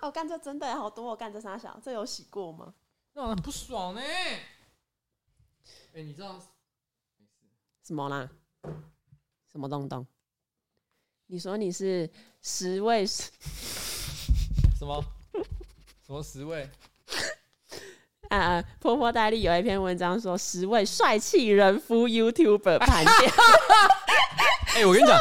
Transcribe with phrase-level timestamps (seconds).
[0.00, 2.74] 哦，干这真的好多，我干这三小，这有洗过吗？
[3.12, 4.00] 那很不爽呢。
[4.00, 4.40] 哎、
[5.94, 6.40] 欸，你知道
[7.84, 8.28] 什么啦？
[9.50, 10.06] 什么东东？
[11.26, 12.08] 你说你是
[12.40, 13.30] 十位什
[14.86, 15.04] 么？
[16.06, 16.68] 什么十位？
[18.30, 18.62] 啊！
[18.80, 23.32] 婆婆戴利有一篇文章说，十位帅气人夫 YouTuber 盘点。
[24.76, 25.18] 哎，我跟你讲，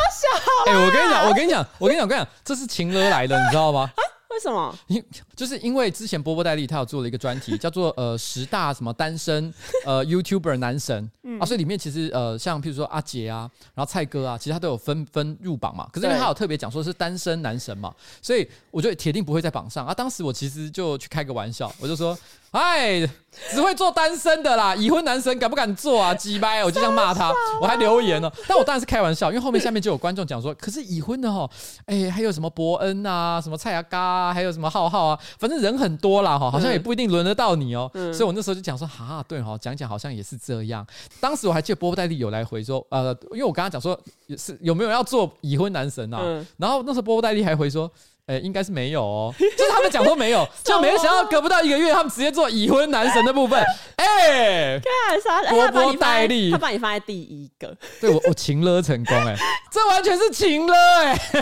[0.67, 3.91] 哎，我跟你讲，我跟你讲，我跟你讲，我跟你讲，这是情歌来的，你知道吗？
[4.39, 4.73] 为什么？
[4.87, 5.03] 因
[5.35, 9.53] 就是因为之前波波戴利他有做了一个专题， 叫做呃十大什么单身
[9.85, 15.89] 呃 YouTuber 男神、嗯、啊，所以里面其实呃像譬如说阿杰啊，然后蔡哥啊，其实他都有分分入榜嘛。
[15.91, 19.93] 可是因为他有特别讲说是单身男神嘛，所以我觉得铁定不会在榜上啊。
[19.93, 22.17] 当时我其实就去开个玩笑，我就说。
[22.51, 23.07] 哎，
[23.51, 26.15] 只会做单身的啦， 已婚男神敢不敢做啊？
[26.15, 26.63] 鸡掰！
[26.65, 27.31] 我就这样骂他，
[27.61, 28.33] 我还留言了。
[28.47, 31.47] 但我当然是开玩笑，因为后面下面就有观众讲说，可是已婚的哈，
[31.85, 37.89] 哎，还有什么伯恩啊，什么蔡阿嘎啊，还有什么浩浩啊，反正人很多啦哈，好像也不一定轮得到你哦。
[37.93, 40.85] 嗯、所以我那时候就讲说，哈，对哈，讲讲好像也是这样。
[41.19, 43.99] 当时我还记得波波戴利有来回说，呃，因为我刚刚讲说
[44.35, 46.19] 是有没有要做已婚男神啊？
[46.23, 47.89] 嗯、然后那时候波波戴利还回说。
[48.29, 53.59] 哎、欸，应该是没有哦，就是他们讲说没有，就没想到隔不到一个月，他们直接做已婚男神的部分。
[53.95, 55.49] 哎、欸，看啥？
[55.49, 59.39] 波波戴利，他把你放在第一个，对我我情勒成功哎、欸，
[59.71, 61.41] 这完全是情勒哎、欸，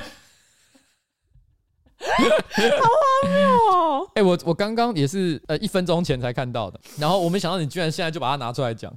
[2.80, 4.08] 好荒谬哦！
[4.16, 8.90] 哎、欸，我我刚刚也是呃一分钟前才看到的，然后我没想到你居然现在就把它拿出来讲。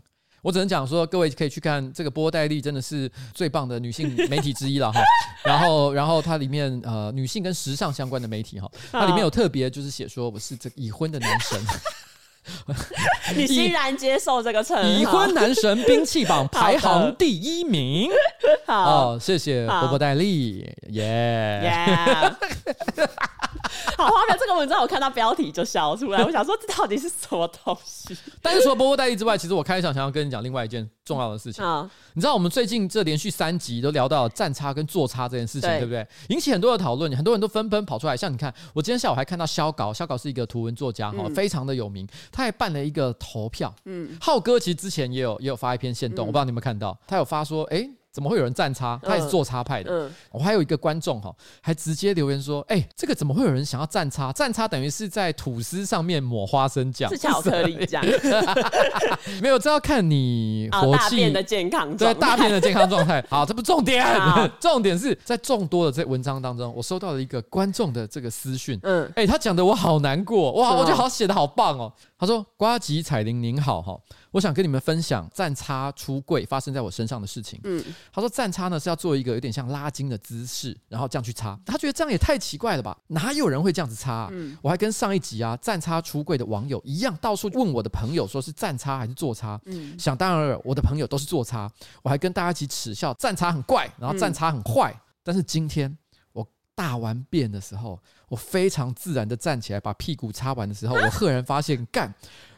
[0.42, 5.00] 我只能讲说，各位可以去看这个波波戴利，真的是最棒的女性媒体之一了哈。
[5.44, 11.60] 然后，然后它里面呃女性跟时尚相关的媒体哈，它里面有特别就是写说我是这个已婚的男神，
[13.36, 18.10] 你欣然接受这个称号，已婚男神 兵器榜排行第一名。
[18.66, 21.70] 好，谢谢波波戴利，耶。
[22.06, 22.36] 好
[24.06, 24.36] 荒谬！
[24.38, 28.16] 这个文章我看到标题就笑出来，我想说这到底是什么东西？
[28.42, 31.64] 但是除了波波戴利之外，其实我开场想要跟你讲另外一件重要的事情。
[31.64, 36.06] 哦、你知道我们最近这连续三集都聊到站差跟坐差这件事情，对，对不对？
[36.28, 38.16] 引起很多的讨论，很多人都纷纷跑出来。
[38.16, 43.75] 像你看，我今天下午还看到肖稿，肖稿是一个图文作家哈，嗯、非常的有名，他还办了一个投票。
[43.84, 47.88] 嗯，浩哥其实之前也有也有发一篇线动，嗯、我不知道你有没有看到，他有发说，哎。
[48.12, 48.98] 怎么会有人站差？
[49.03, 49.91] 他也是做差派的。
[49.91, 54.32] 嗯嗯、我还有一个观众哈，还直接留言说：“哎、欸，这个怎么会有人想要站差？
[54.32, 58.04] 站差等于是在吐司上面抹花生酱，是巧克力酱。
[59.41, 62.15] 没有，这要看你活气、哦、大便的健康状。
[62.15, 63.25] 对，大便的健康状态。
[63.31, 64.04] 好，这不重点，
[64.59, 68.78] 重点是在众多的这文章当中，我收到了一个观众的这个私讯。
[68.82, 71.93] 嗯，哎、欸，他讲的我好难过哇，我觉得好写的好棒哦。
[72.19, 73.99] 他说：“瓜吉彩铃您好哈。”
[74.32, 77.60] 我想跟你们分享站差出柜发生在我身上的事情。
[77.64, 81.58] 嗯，他说站差呢是要做一个有点像拉筋的姿势，然后这样去擦。
[81.66, 82.96] 他觉得这样也太奇怪了吧？
[83.08, 84.28] 哪有人会这样子擦啊？
[84.30, 89.60] 嗯，我还跟上一集啊站差出柜的网友一样，到处问我的朋友说是站差还是坐差。
[89.64, 91.70] 嗯，想当然了，我的朋友都是坐差。
[92.02, 94.92] 我还跟大家一起耻笑站差很怪，然后站差很坏。
[94.92, 95.96] 嗯，但是今天
[96.32, 102.14] 我大完便的时候，我非常自然的站起来把屁股擦完的时候，我赫然发现干。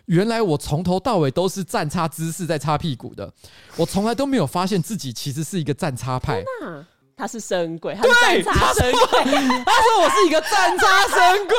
[0.07, 3.33] 原来我从头到尾都是站差姿势在擦屁股的，
[3.77, 6.43] 我从来都没有发现自己其实是一个站差派。
[7.15, 9.25] 他是神鬼，他是站差神鬼。
[9.65, 11.57] 他说我是一个站差神鬼。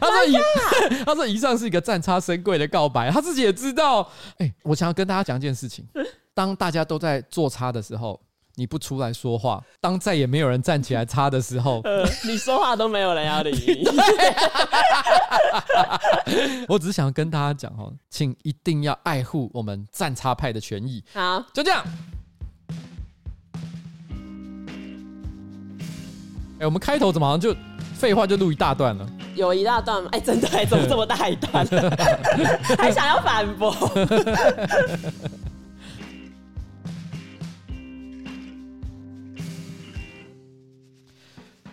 [0.00, 0.36] 他说以
[1.04, 4.08] 他说以上是一个站差神鬼的告白，他自己也知道。
[4.38, 5.86] 哎，我想要跟大家讲一件事情：
[6.32, 8.18] 当大家都在做差的时候。
[8.58, 13.88] 你不出来说话，当再也没有人站起来擦的时候，呃，你说话都没有人要理你。
[16.66, 21.04] 我只是想要跟大家讲哦，请一定要爱护我们站差派的权益。
[21.14, 21.84] 好，就这样。
[26.58, 27.56] 哎，我们开头怎么好像就
[27.94, 29.08] 废话就录一大段了？
[29.36, 30.08] 有一大段吗？
[30.10, 31.64] 哎，真的，怎么这么大一段？
[32.76, 33.72] 还想要反驳？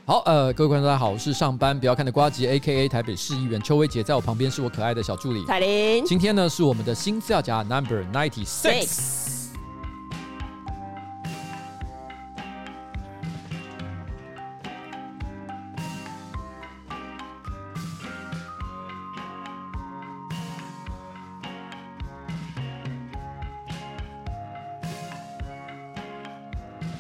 [0.08, 6.06] 好，呃，各位观众大家好，我是上班不要看的瓜吉，A.K.A 台北市议员邱威杰，在我旁边是我可爱的小助理彩铃。
[6.06, 9.48] 今天呢是我们的新资料夹 Number Ninety Six。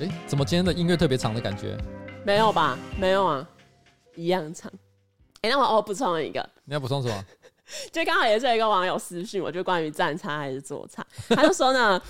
[0.01, 1.77] 哎，怎么今天的音乐特别长的感觉？
[2.25, 2.75] 没有吧？
[2.99, 3.47] 没有啊，
[4.15, 4.71] 一样长。
[5.41, 7.25] 哎、欸，那我我补充了一个，你要补充什么？
[7.93, 12.01] 就刚好也是有一个网友私讯我，就关于站差还是坐差，他就说呢，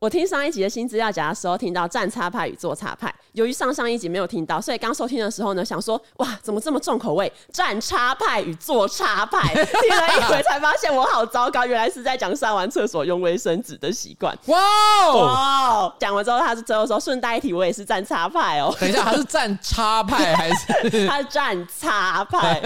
[0.00, 3.14] 我听上一集的新资料夹的时候，听到站差派与坐差派。
[3.32, 7.32] 由于上上一集没有听到，所以刚收听的时候呢，想说哇，怎么这么重口味？
[7.52, 14.36] 站插派与坐插派， 听了一回才发现我好糟糕，原来是在讲上完厕所用卫生纸的习惯。
[14.46, 14.58] 哇
[15.06, 15.94] 哦！
[15.98, 18.74] 讲完之后，他是最后说顺带一提，我也是站插派哦。
[18.78, 21.06] 等一下，他是站插派还是？
[21.08, 22.60] 他是站插派。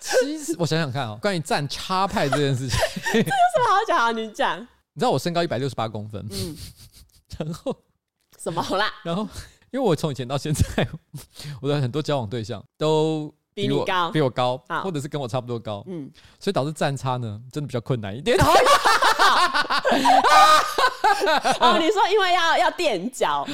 [0.00, 2.78] 其实我想想看哦，关于站插派这件事情，
[3.12, 4.12] 这有什么好讲啊？
[4.12, 4.58] 你讲。
[4.92, 6.56] 你知道我身高一百六十八公分，嗯，
[7.38, 7.74] 然后
[8.42, 8.90] 什么啦？
[9.04, 9.28] 然后
[9.70, 10.88] 因为我从以前到现在，
[11.60, 18.38] 我的很多交往对象都比你高，比我高，或者是跟我差不多高，嗯，所以导致站差呢，真的比较困难一点。
[21.60, 23.46] 哦，你说因为要要垫脚。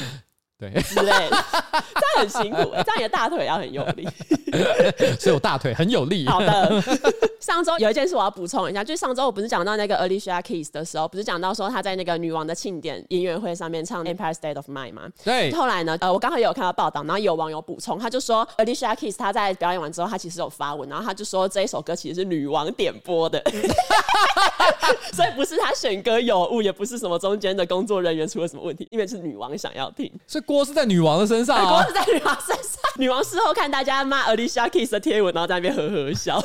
[0.59, 1.29] 对，之类的，
[1.95, 4.09] 这样很辛苦，这样你的大腿要很有力，
[5.21, 6.27] 所以我大腿很有力。
[6.27, 6.83] 好的，
[7.39, 15.03] 上周有一件事我要补充一下，就是上周我不是讲到那个 Alicia Keys 的时候，不是讲到说她在那个女王的庆典音乐会上面唱 Empire State of Mind 吗？
[15.23, 15.53] 对。
[15.53, 23.43] 后来呢，呃，我刚好也有看到报道，然后有网友补充，他就说 Alicia Keys 她在表演完之后，她其实有发文，然后他就说这一首歌其实是女王点播的，
[25.13, 30.46] 所以不是他选歌有误，也不是什么中间的工作人员出了什么问题，因为是女王想要听，所以。
[30.47, 32.65] 锅是在女王的身上，啊，锅是在女王身上。
[32.97, 36.41] 女王事后看大家骂 Alicia Keys 的贴文，然后在那边呵呵笑。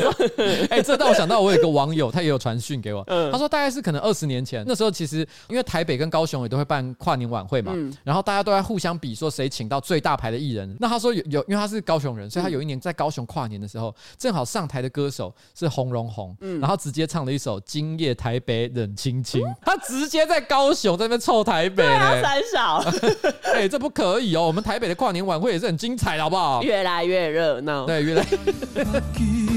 [0.70, 3.02] 哎、欸，这让我想到，我有一个网友，他也有传讯给我。
[3.06, 10.76] 嗯，他说大概是可能二十年前，那时候其实因为台北跟高雄也都会办跨年晚会嘛，嗯、然后大家都在互相比说谁请到最大牌的艺人。
[10.80, 22.76] 那他说有有，因为他是高雄人，所以他有一年在高雄跨年的时候，正好上台的歌手是洪荣宏，嗯，然后直接唱了一首《今夜台北冷清清》，嗯，他直接在高雄在那边臭台北，啊，三小，
[23.52, 26.62] 哎、欸，这不可以哦，我们台北的跨年晚会也是很精彩的，好不好？
[26.62, 28.26] 越来越热闹，对，越来。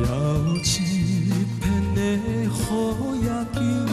[0.00, 3.89] 有一片的好夜景。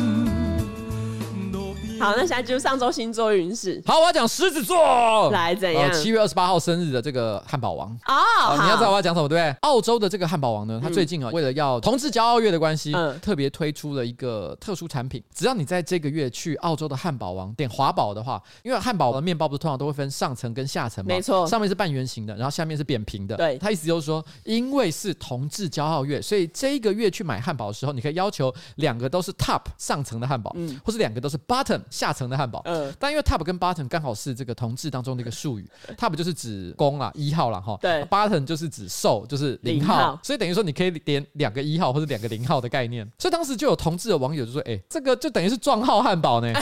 [2.00, 3.82] 好，那现在就是上周星座运势。
[3.86, 5.92] 好，我要讲狮子座，来怎样？
[5.94, 8.14] 七月二十八号生日的这个汉堡王哦，
[8.50, 9.50] 哦，你要知道我要讲什么，对不对？
[9.62, 15.24] 澳洲的这个汉堡王呢，他最近啊，为了要同志骄傲月的关系，嗯，特别推出了一个特殊产品。
[15.34, 23.36] 只要你在这个月去澳洲的汉堡王点华堡的话，因为汉堡的面包不是通常都会分上层跟下层嘛，没错，上面是半圆形的，然后下面是扁平的。
[23.36, 32.62] 对，他意思就是说，因为是同志骄傲月，所以这一个月去买汉堡的时候，你可以要求两个都是 top 上层的汉堡，嗯，或是两个都是 bottom 下层的汉堡。
[32.66, 35.68] 嗯，但因为 top 跟 bottom 刚好是这个同志当中的一个术语，
[35.98, 46.52] top 就是指公啦，一号啦哈，对，bottom 就是指受，就是零号，号，所以等于说你可以点两个一号或者两个零号的概念，所以当时就有同志的网友就说，哎、欸，这个就等于是撞号汉堡呢。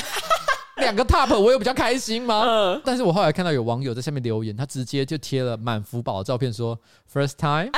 [0.77, 2.43] 两个 top 我有比较开心吗？
[2.45, 6.77] 嗯，但是我后来看到有网友在下面留言，他直接就贴了满福宝的照片，说
[7.11, 7.71] first time，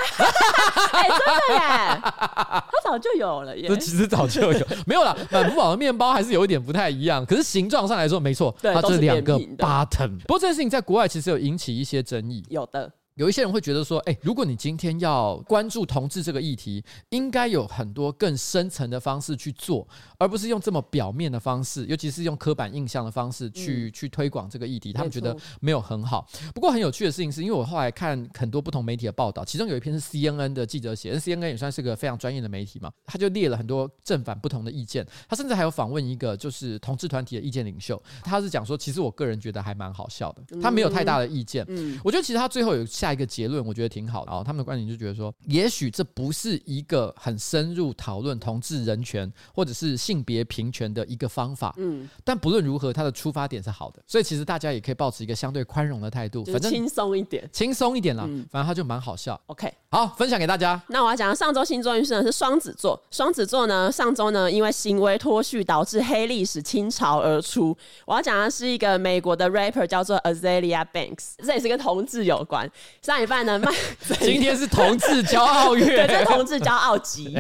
[0.93, 10.19] 哎、欸，真的耶， 他早就有了耶，这其实早就有，没有啦， 满福宝的面包还是有一点不太一样，可是形状上来说没错，它就是两个 button。
[10.21, 12.91] 不过这件事情在国外其实有引起一些争议，有的。
[13.17, 19.87] 有一些人会觉得说，哎、欸，如果你今天要关注同志这个议题，应该有很多更深层的方式去做，
[20.19, 24.93] 而不是用这么表面的方式，尤其是用刻板印象的方式去、嗯、去推广这个议题。
[24.93, 26.27] 他们觉得没有很好。
[26.53, 35.03] 不过很有趣的事情是，因为我后来看很多不同媒体的报道，其中有一篇是 CNN 的记者写，CNN 也算是个非常专业的媒体嘛，他就列了很多正反不同的意见。
[35.27, 41.65] 他甚至还有访问一个就是同志团体的意见领袖，他是讲说，其实我个人觉得还蛮好笑的，他没有太大的意见。
[41.67, 43.06] 嗯，我觉得其实他最后有下。
[43.07, 44.31] 下一个结论，我觉得挺好的。
[44.31, 51.73] 然后他们的观点就觉得说，也许这不是一个很深入讨论同志人权或者是性别平权的一个方法。
[51.77, 54.03] 嗯，但不论如何，他的出发点是好的。
[54.05, 58.23] 所以其实大家也可以保持一个相对宽容的态度，反正轻松一点，轻松一点啦。
[58.51, 59.39] 反正他就蛮好笑。
[59.45, 60.81] OK，好，分享给大家。
[60.89, 63.01] 那我要讲的上周星座运势呢是双子座。
[63.09, 67.77] 双子座呢，上周呢因为行为脱序导致黑历史倾巢而出。
[68.05, 72.69] 我要讲的是一个美国的 rapper 叫做 Azealia Banks，这也是跟同志有关。
[73.01, 73.72] 上一半呢，麦
[74.20, 77.34] 今天是同志骄傲月， 对，这是同志骄傲集。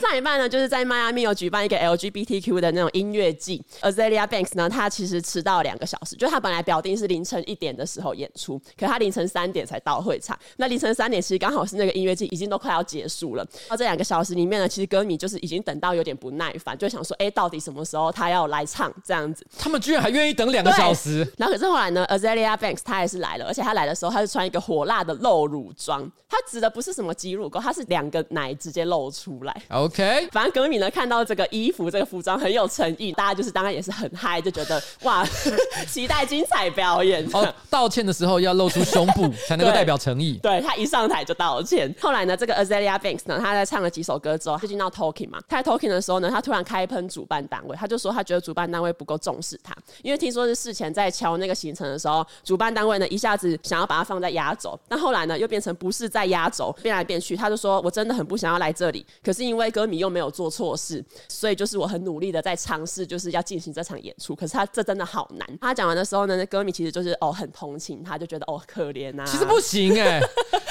[0.00, 3.62] 上一半呢，就是在迈阿密有举办一个 LGBTQ 的那种音乐季。
[3.82, 10.36] Azealia Banks 呢，他其实迟到两个小时，就他本来表定是凌晨一点的时候演出，可他凌晨三点才到会场。
[10.56, 13.46] 那凌晨三点其实刚好是那个音乐季已经都快要结束了。
[13.68, 19.46] 那这两个小时里面呢，其实歌迷就是已经等到有点不耐烦，就想说，哎、欸，到底什么时候他要来唱这样子？
[19.56, 21.18] 他们居然还愿意等两个小时。
[21.38, 24.21] 然后可是后来呢，Azealia Banks 他还是来了，而且他来的时候他。
[24.26, 29.62] 是穿一个火辣的露乳装，他指的不是什么挤乳沟，他是两个奶直接露出来。
[29.68, 35.26] OK，反正歌迷呢看到这个衣服、这个服装很有诚意，大家就是当然也是很嗨，就觉得哇，
[35.88, 37.28] 期待精彩表演。
[37.32, 40.38] 哦，道歉的时候要露出胸部才能够代表诚意。
[40.42, 41.94] 对，对他一上台就道歉。
[42.00, 45.38] 后来呢，这个 Azealia Banks 呢，他在唱了几首歌之后，就进到 Talking 嘛。
[45.48, 57.34] 他在 Talking 的时候呢，他突然开喷主办单位，他就说他觉得主办单位不够重视他，因为听说是事前在敲那个行程的时候，主办单位呢一下子想要把它放在压轴，但后来呢又变成不是在压轴，变来变去。
[57.34, 64.36] 他就说我真的很不想要来这里，可是因为歌迷又没有做错事，所以就是我很努力的在尝试，就是要进行这场演出。
[64.36, 65.58] 可是他这真的好难。
[65.60, 69.24] 他讲完的时候呢，那歌迷其实就是哦很同情他，就觉得哦可怜啊。
[69.26, 70.20] 其实不行哎、欸，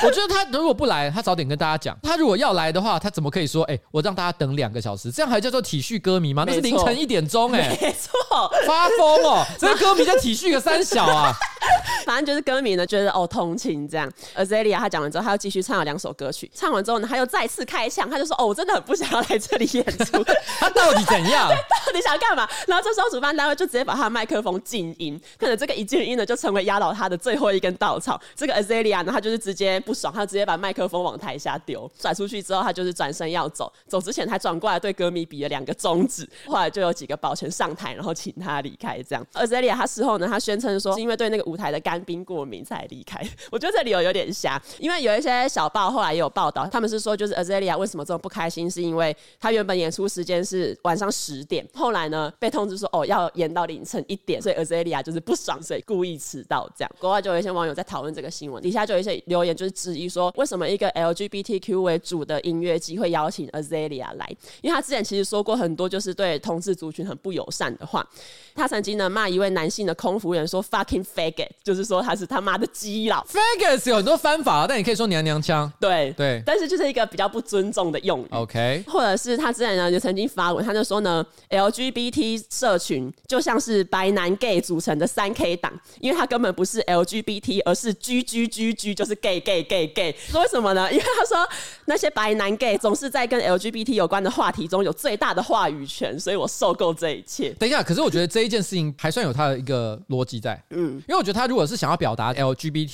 [0.06, 1.98] 我觉得他如果不来，他早点跟大家讲。
[2.04, 6.44] 他如果要来的话，他怎么可以说哎、欸，我让大家等两个小时，这样还叫做体恤歌迷吗？
[6.46, 11.34] 那是凌晨一点钟哎、欸，没错，发疯哦，这个歌迷在体恤个三小啊。
[12.06, 14.12] 反正就是歌迷呢，觉得哦同情这样。
[14.36, 16.52] Azealia 他讲完之后，他又继续唱了两首歌曲。
[16.54, 20.24] 唱完之后呢，他又再次开枪，他就说：“哦，我真的很不想要来这里演出。
[20.60, 21.50] ”他到底怎样？
[21.88, 22.48] 到底想干嘛？
[22.68, 28.20] 然后这时候主办单位就直接把他的麦克风静音，可能这个一静音呢，就成为压倒他的最后一根稻草。
[28.36, 33.72] 这个 Azealia 呢，他就是直接不爽，他直接把麦克风往台下丢，甩出去之后，他就是转身要走。
[33.88, 36.28] 走之前还转过来对歌迷比了两个中指。
[36.48, 39.02] 后来就有几个保全上台，然后请他离开。
[39.04, 43.21] 这样，Azealia 他事后呢，他宣称说是因为对那个舞台的干冰过敏才离开。
[43.52, 56.92] 我觉得这理由有点瞎，因为有一些小报后来也有报道，他们是说就是 Azealia 为什么这么不开心，是因为他原本演出时间是晚上十点，后来呢被通知说哦要演到凌晨一点，所以 Azealia 就是不爽，所以故意迟到这样。
[57.00, 64.30] 国外就有一些网友在讨论这个新闻，底下就有一些留言就是质疑说，为什么一个 LGBTQ 为主的音乐季会邀请 Azealia 来？
[64.62, 68.08] 因为他之前其实说过很多就是对同志族群很不友善的话，
[68.56, 73.26] 他曾经呢骂一位男性的空服员说 fucking faggot，就是说他是他妈的基佬。
[73.30, 75.72] faggot 有很多翻法，但你可以说娘娘腔。
[75.80, 78.28] 对对，但是就是一个比较不尊重的用语。
[78.32, 90.16] OK，或者是他之前呢就曾经发文，他就说呢，LGBT 社群就像是白男 gay 组成的三 K 党，因为他根本不是 LGBT，而是 G G G G，就是 gay gay gay gay。
[90.30, 90.90] 说为什么呢？
[90.92, 91.48] 因为他说
[91.86, 97.50] 那些白男 gay 总是在跟 LGBT 有关的话题中有最大的话语权，所以我受够这一切。
[97.60, 102.34] 等一下，可是我觉得这一件事情还算有他的一个逻辑在，嗯，因为我觉得他如果是想要表达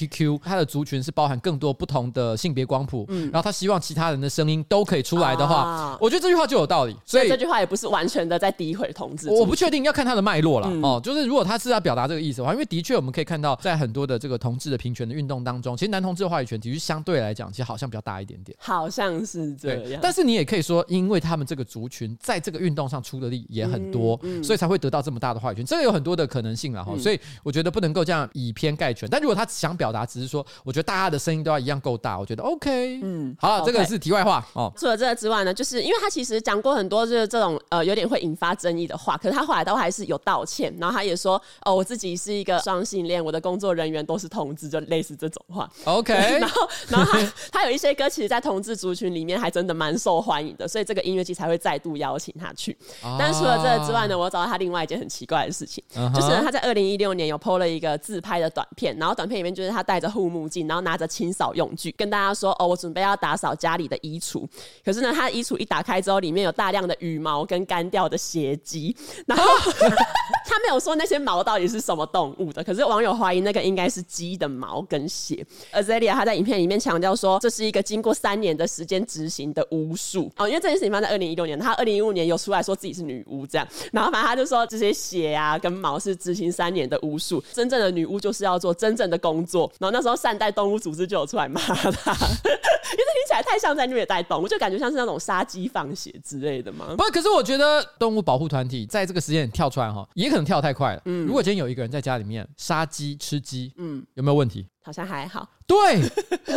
[0.08, 6.96] LGBTQ，他的族群是包含更多不同的性别光谱，嗯，然后他希望其他人的声音都可以出来的话，啊、我觉得这句话就有道理。
[7.06, 11.02] 所以，这句话也不是完全的在诋毁同志，我不确定要看他的脉络了、嗯、哦。
[11.04, 20.00] 就是如果他是要表达这个意思的话，因为的确我们可以看到，在很多的这个同志的平权的运动当中，其实男同志的话语权其实相对来讲，其实好像比较大一点点，好像是这样。
[20.02, 25.66] 但是你也可以说，因为他们这个族群在这个运动上出的力也很多，嗯嗯、所以才会得到这么大的话语权。
[25.66, 26.92] 这个有很多的可能性了哈。
[26.94, 29.08] 嗯、所以我觉得不能够这样以偏概全。
[29.10, 33.00] 但如果他想表达，只是说，我觉得大家的声音都要一样够大，我觉得 OK。
[33.04, 34.72] 嗯，好了这个是题外话哦。
[34.78, 45.70] 除了这个之外呢，就是因为他其实讲过很多就是这种呃有点会引发争议的话，可是他后来都还是有道歉，然后他也说哦，我自己是一个双性恋，我的工作人员都是同志，就类似这种话。
[45.86, 52.76] OK， 然后然后他他有一些歌，其实，在同志族群里面还真的蛮受欢迎的，所以这个音乐季才会再度邀请他去。
[53.04, 64.46] 哦、但除了这个之外呢，我找到他另外一件很奇怪的事情，就是呢他在二零一六年有 PO 了一个自拍的短片，然后短片里面就是他戴着护目镜，然后拿着清扫用具，跟大家说哦，我准备要打扫家里的衣橱。
[64.84, 69.46] 可是呢，他的衣橱一打开之后，里面有大量的羽毛跟干掉的血迹，然后。
[70.48, 75.46] 他没有说那些毛到底是什么动物的，可是网友怀疑那个应该是鸡的毛跟血。
[75.74, 89.72] Azealia 他在影片里面强调说，这是一个经过三年的时间执行的巫术哦，因为这件事情发生在二零一六年，他二零一五年有出来说自己是女巫这样，然后反正他就说这些血啊跟毛是执行三年的巫术，真正的女巫就是要做真正的工作。
[89.80, 96.96] 然后那时候善待动物组织就有出来骂他，因为听起来太像在虐待动物，就感觉像是那种杀鸡放血之类的嘛。
[96.98, 101.02] 不，可是我觉得动物保护团体在这个时间点跳出来哈，也可能跳太快了。
[101.06, 104.66] 嗯，如果今天有一个人在家里面杀鸡吃鸡，嗯，有没有问题？
[104.88, 105.46] 好像还好。
[105.68, 106.02] 对，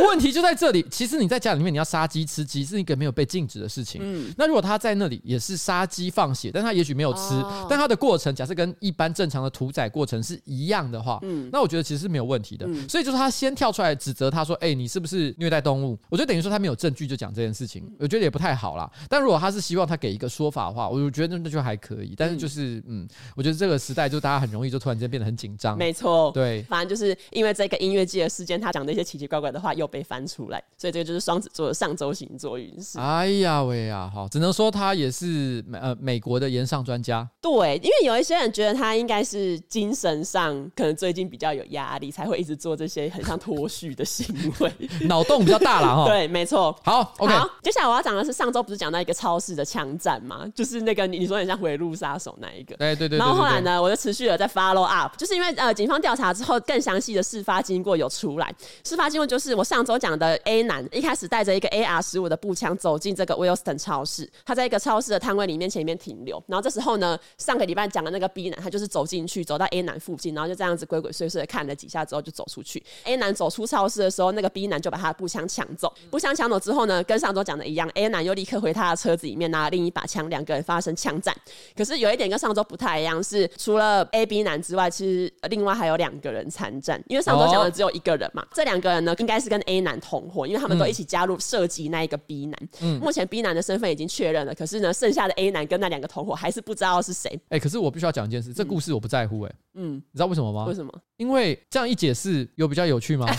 [0.06, 0.86] 问题就在这里。
[0.88, 4.00] 其实你在家里面，你要杀鸡吃鸡是一个没有被禁止的事情。
[4.04, 12.64] 嗯，那如果他在那里也是杀鸡放血，但他也许没有吃，哦、但他的过程假设跟一般正常的屠宰过程是一样的话，嗯，那我觉得其实是没有问题的。
[12.68, 18.88] 嗯、所以就是他先跳出来指责他说：“哎、欸，你是不是虐待动物？”我觉得等于说他没有证据就讲这件事情，我觉得也不太好啦。
[19.08, 22.14] 但如果他是希望他给一个说法的话，我觉得那就还可以。
[22.16, 25.76] 但是就是嗯，我觉得这个时代就大家很容易就突然间变得很紧张。
[25.76, 32.98] 没错，对，反正就是因为这个音乐季的事件，他讲的一些奇奇怪怪的话又被翻出来，所以这个就是双子座的上周星座运势。
[32.98, 37.28] 哎呀喂呀，好，只能说他也是美呃美国的言上专家。
[37.40, 44.26] 对，因为有一些人觉得他应该是精神上可能最近比较有压力，才会一直做这些很像脱序的行
[44.60, 44.72] 为，
[45.08, 46.06] 脑洞比较大了 哈。
[46.06, 46.76] 对，没错。
[46.82, 47.32] 好，OK。
[47.32, 50.46] 好，接下来我要讲的是上周不是讲到一个超市的枪战吗？
[50.54, 52.76] 就是那个你说很像回路杀手那一个。
[52.76, 53.18] 对对对。
[53.18, 58.54] 然后后来呢，我就持续的在 follow up，就是因为呃警方调查之后更详细的事发经过有出来。
[58.84, 66.42] 事发经过就是我上周讲的 A 男一开始带着一个 AR 十五的步枪走进这个 Wilson 超市，他在一个超市的摊位里面前面停留。
[66.48, 72.82] 然后这时候呢，上个礼拜讲的那个 B 男，他就是走进去，走到 A 男附近，然后就这样子鬼鬼祟祟的看了几下之后就走出去。
[73.04, 75.92] A 男走出超市的时候，那个 B 男就把他的步枪抢走。
[76.10, 81.34] 步枪抢走之后呢，跟上周讲的一样，A 男又立刻回他的车子里面拿了另一把枪，两个人发生枪战。
[81.76, 87.02] 可是有一点跟上周不太一样，是除了 A、B 男之外，其实另外还有两个人参战。
[87.08, 92.68] 因为上周讲的只有一个人嘛，这两个人呢，应该是跟 A 男同伙，因为他们都一起加入涉及那一个 B 男。
[92.80, 97.30] 嗯，目前 B 男的身份已经确认了，可是呢，剩下的 A 男跟那两个同伙还是不知道是谁。
[97.48, 99.48] 哎、欸，可是我必须要讲一件事，这故事我不在乎、欸。
[99.48, 100.64] 哎，嗯，你知道为什么吗？
[100.66, 100.92] 为什么？
[101.16, 103.26] 因为这样一解释，有比较有趣吗？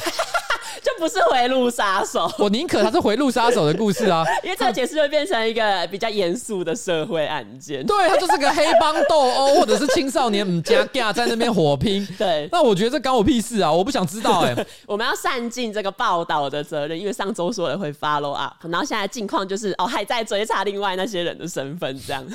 [0.84, 7.86] 就不是回路杀手， 我宁可他是回路杀手的故事啊， 因为这个解释会变成一个比较严肃的社会案件。
[7.86, 12.08] 对，他就是个黑帮斗殴， 或者是青少年唔加架在那边火拼。
[12.18, 14.68] 对，那我觉得这关我屁事啊，我不想知道哎、欸。
[14.88, 22.26] 我们要善尽这个报道的责任，因为上周说了会 follow up，然后现在近况就是哦还在追查另外那些人的身份，这样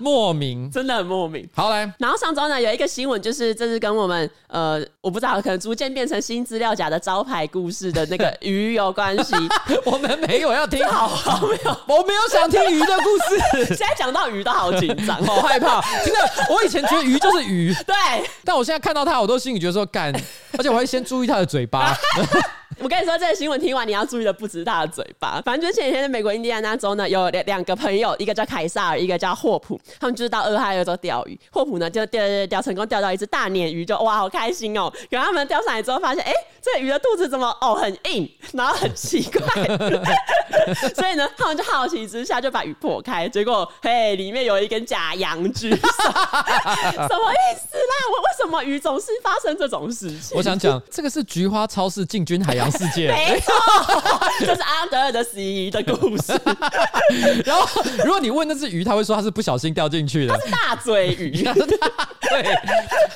[0.00, 1.48] 莫名，真的很莫名。
[1.54, 9.34] 好来，然后上周呢有一个新闻，就是这是跟我们呃我不知道，可能逐渐变成新资料夹的招牌故事的那个 鱼有关系，
[9.84, 13.66] 我们没有要听，好好没有，我没有想听鱼的故事。
[13.66, 15.80] 现在讲到鱼都好紧张，好 害怕。
[16.04, 17.94] 真的，我以前觉得鱼就是鱼，对，
[18.44, 20.12] 但我现在看到它，我都心里觉得说干，
[20.56, 21.96] 而且我会先注意它的嘴巴。
[22.82, 25.40] 我跟你说，这个新闻听完你要注意的不止他的嘴巴。
[25.44, 31.38] 反正就是前几天在美国印第安纳州呢，有两两个朋友，一个叫凯撒尔，一个叫霍普，他们就是到俄亥俄州钓鱼。
[31.50, 34.90] 霍普呢就钓钓钓成功钓到一只大鲶鱼，就哇好开心哦。
[35.10, 39.44] 然后他们钓上来之后发现，哎、欸，这个鱼的肚子怎么哦很硬，然后很奇怪，
[40.94, 47.94] 所以呢他们就好奇之下就把鱼破开，结果嘿里面有一根假阳具， 什么意思啦？
[48.10, 50.34] 我为什么鱼总是发生这种事情？
[50.34, 52.69] 我想讲这个是菊花超市进军海洋。
[52.70, 53.52] 世界没错，
[54.40, 56.32] 这是安德尔的 C 的故事。
[57.44, 61.42] 然后，如果你问那只鱼，他会说他是不小心掉进去的，他是大嘴鱼。
[62.30, 62.42] 对，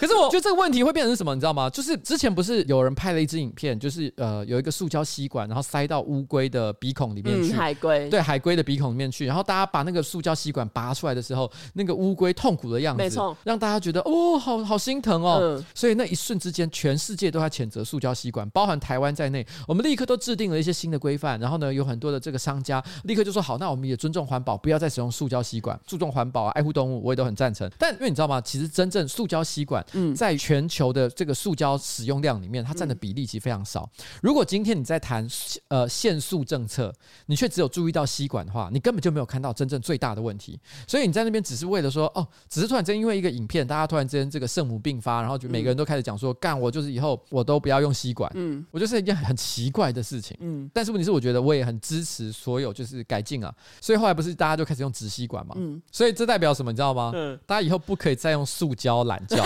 [0.01, 1.71] 可是我觉得这个问题会变成什么，你知道吗？
[1.71, 15.39] 就是之前不是有人拍了一支影片，就是呃有一个塑胶吸管，然后塞到乌龟的鼻孔里面去，嗯、海龟对海龟的鼻孔里面去，然后大家把那个塑胶吸管拔出来的时候，那个乌龟痛苦的样子，没错，让大家觉得哦，好好心疼哦。
[15.41, 19.44] 嗯、所以那一瞬之间，全世界都在谴责塑胶吸管，包含台湾在内。
[19.67, 27.71] 我们立刻都制定了一些新的规范，然后呢，有很多的这个商家立刻就说好，那我们也尊重环保，不要再使用塑胶吸管，注重环保啊，爱护动物，我也都很赞成。
[27.79, 28.41] 但因为你知道吗？
[28.41, 29.85] 其实真正塑胶吸管，
[30.17, 33.89] 在全球的这个塑胶使用量里面，它占的比例其实非常少。
[34.23, 35.27] 如果今天你在谈
[35.69, 36.93] 呃限塑政策，
[37.27, 40.59] 你却只有注意到吸管的话，你根本就没有看到真正最大的问题。
[40.87, 48.31] 所以你在那边只是为了说哦，只是突然间因为一个影片，大家突然间这个圣母病发，然后就每个人都开始讲说，干我就是以后我都不要用吸管。
[48.35, 57.13] 嗯，我就是一件很奇怪的事情，嗯，但是问题是，我觉得我也很支持所有就是改进啊，所以后来不是大家就开始用纸吸管嘛，嗯，所以这代表什么，你知道吗？
[57.15, 59.37] 嗯，大家以后不可以再用塑胶懒觉，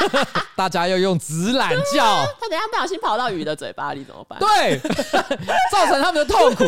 [0.54, 1.98] 大家要用纸懒觉。
[2.38, 4.38] 他等下不小心跑到鱼的嘴巴里怎么办？
[4.38, 4.78] 对，
[5.72, 6.64] 造成他们的痛苦。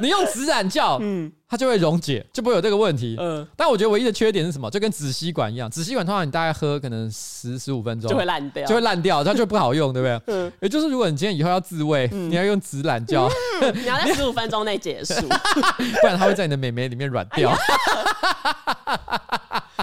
[0.00, 1.32] 你用纸懒觉，嗯。
[1.50, 3.16] 它就会溶解，就不会有这个问题。
[3.18, 4.70] 嗯，但我觉得唯一的缺点是什么？
[4.70, 10.34] 就跟纸吸管一样，纸吸管通常你大概喝可能十十五分钟就会烂掉，就会烂掉，它就不好用，对不对？
[10.34, 13.26] 嗯，也就是如果你今天以后要自慰，你要用纸懒觉，
[13.74, 15.14] 你要在十五分钟内结束，
[16.00, 17.56] 不然它会在你的美眉里面软掉，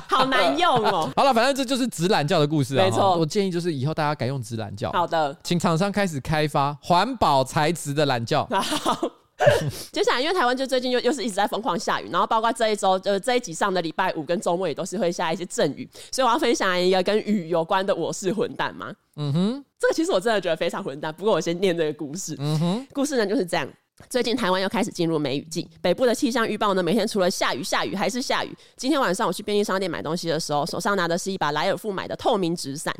[0.07, 1.09] 好难用哦。
[1.17, 2.85] 好了，反正这就是纸懒觉的故事啊。
[2.85, 4.91] 没错，我建议就是以后大家改用纸懒觉。
[4.91, 8.45] 好的，请厂商开始开发环保材质的懒觉。
[8.53, 9.11] 好。
[9.91, 18.93] 接下来，因为台湾就最近又又是一直在疯狂下雨，然后包括这一周，呃，这一集上的礼拜五跟周末也都是会下一些阵雨，所以我要分享一个跟雨有关的我是混蛋吗？
[19.17, 21.13] 嗯哼，这个其实我真的觉得非常混蛋。
[21.13, 22.35] 不过我先念这个故事。
[22.39, 23.67] 嗯哼，故事呢就是这样。
[24.09, 28.53] 最近台湾又开始进入梅雨季，北部的气象预报呢，每天除了下雨下雨还是下雨。
[28.75, 32.93] 今天晚上我去便利商店买东西的时候，手上拿的是一把莱尔富买的透明纸伞，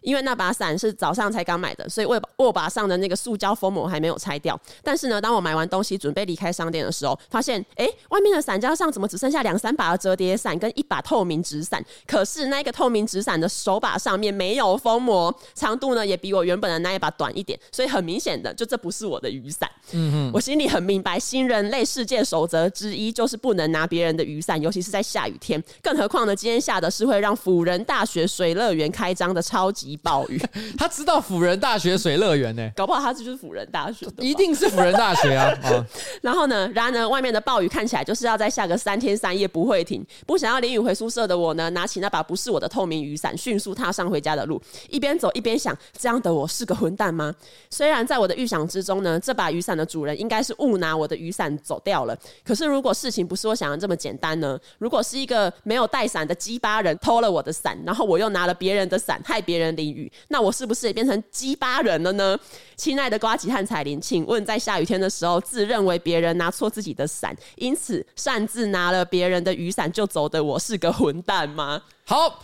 [0.00, 4.58] 因为那把伞是早上才刚买的，所以握握把上的那个塑胶封膜还没有拆掉。
[4.82, 11.84] 但是呢，当我买完东西准备离开商店的时候，发现哎，外面的伞架上怎么只剩下两三把的折叠伞跟一把透明纸伞？
[12.06, 19.70] 可是那个透明纸伞的手把上面没有封膜，长度呢也比我原本的那一把短一点，所以很明显的，就这不是我的雨伞。
[19.92, 20.37] 嗯哼。
[20.38, 25.60] 我心里很明白，新人类世界守则之一就是不能拿别人的雨伞，尤其是在下雨天。
[25.82, 30.40] 更何况呢，今天下的是会让辅仁大学水乐园开张的超级暴雨。
[30.78, 32.70] 他知道辅仁大学水乐园呢？
[32.76, 35.52] 搞不好他这就是辅仁大学，一定是辅仁大学啊！
[35.72, 35.84] 哦、
[36.22, 40.06] 然后呢，然而呢，外面的暴雨看起来就是要再下个三天三夜不会停。
[40.24, 44.62] 不想要淋雨回宿舍的我呢，拿起那把不是我的透明雨伞，迅速踏上回家的路。
[44.88, 47.34] 一边走一边想：这样的我是个混蛋吗？
[47.70, 52.14] 虽然在我的预想之中呢，这把雨伞的主人应应该是误拿我的雨伞走掉了。
[52.44, 54.60] 可是如果事情不是我想的这么简单呢？
[54.76, 62.38] 如果是一个没有带伞的鸡巴人偷了我的伞，然后我又拿了别人的伞害别人淋雨，那我是不是也变成鸡巴人了呢？
[62.76, 71.80] 亲爱的呱吉和彩铃，请问在下雨天的时候，自认为别人拿错自己的伞，因此擅自拿了别人的雨伞就走的我是个混蛋吗？
[72.04, 72.42] 好。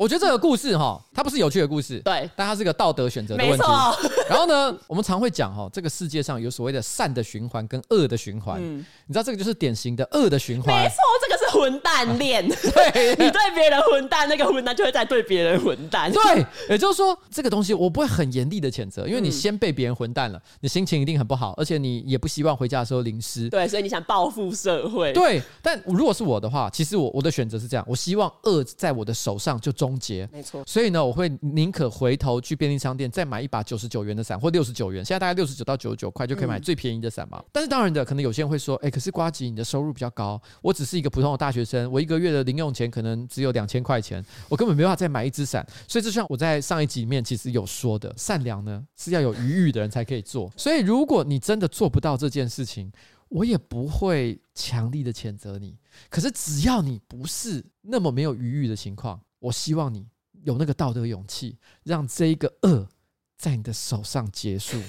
[0.00, 3.64] 我觉得这个故事哈，它不是有趣的故事，对，但它是个道德选择的问题。
[4.30, 8.58] 然后呢，我们常会讲哈，这个世界上有所谓的善的循环跟恶的循环。
[8.62, 10.82] 嗯，你知道这个就是典型的恶的循环。
[10.82, 12.46] 没错，这个是混蛋恋。
[12.48, 16.12] 对，你对别人混蛋，那个混蛋就会再对别人混蛋。
[16.12, 23.48] 对，也就是说，这个东西我不会很严厉的谴责，因为你先被别人混蛋了，你心情一定很不好，而且你也不希望回家的时候淋湿。
[23.50, 25.12] 对，所以你想报复社会。
[25.12, 30.28] 对，但如果是我的话，其实我我的选择是这样，我希望恶在我的手上就终结。
[30.32, 30.62] 没错。
[30.66, 37.38] 所以呢，我会宁可回头去便利商店再买一把九十九元的伞，或六十九元，现在大概六十九到九十九块就可以买最便宜的伞嘛。
[37.38, 45.66] 嗯、但是当然的，可能有些人会说，哎、欸，可是瓜吉，你的收入比较高，我只是一个普通的大学生，我一个月的零用钱可能只有两千块钱，我根本没办法再买一支伞。
[45.88, 50.52] 所以就像我在上一集里面其实有说的，善良呢是要有余裕的人才可以做。
[50.56, 52.92] 所以如果你真的做不到这件事情，
[53.30, 55.78] 我也不会强力的谴责你。
[56.10, 60.06] 可是只要你不是那么没有余裕的情况，我希望你。
[60.42, 62.88] 有那个道德勇气，让这一个恶
[63.36, 64.80] 在你的手上结束，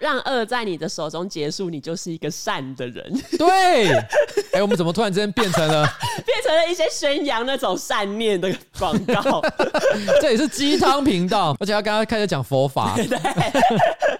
[0.00, 3.12] 让恶在你的手中结束，你就是一个善的人。
[3.38, 4.08] 对，哎、
[4.54, 5.86] 欸，我们怎么突然之间变成了
[6.24, 9.42] 变成了一些宣扬那种善念的广告？
[10.20, 12.96] 这也是鸡汤频道，而且他刚刚开始讲佛法。
[12.96, 13.18] 对，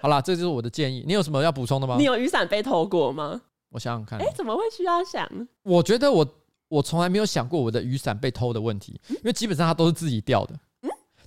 [0.01, 1.03] 好啦，这就是我的建议。
[1.05, 1.95] 你有什么要补充的吗？
[1.97, 3.41] 你有雨伞被偷过吗？
[3.71, 5.27] 我想想看，哎、欸，怎么会需要想？
[5.63, 6.27] 我觉得我
[6.67, 10.53] 我从来没有想过我的雨伞被偷的问题，因为基本上它都是自己掉的。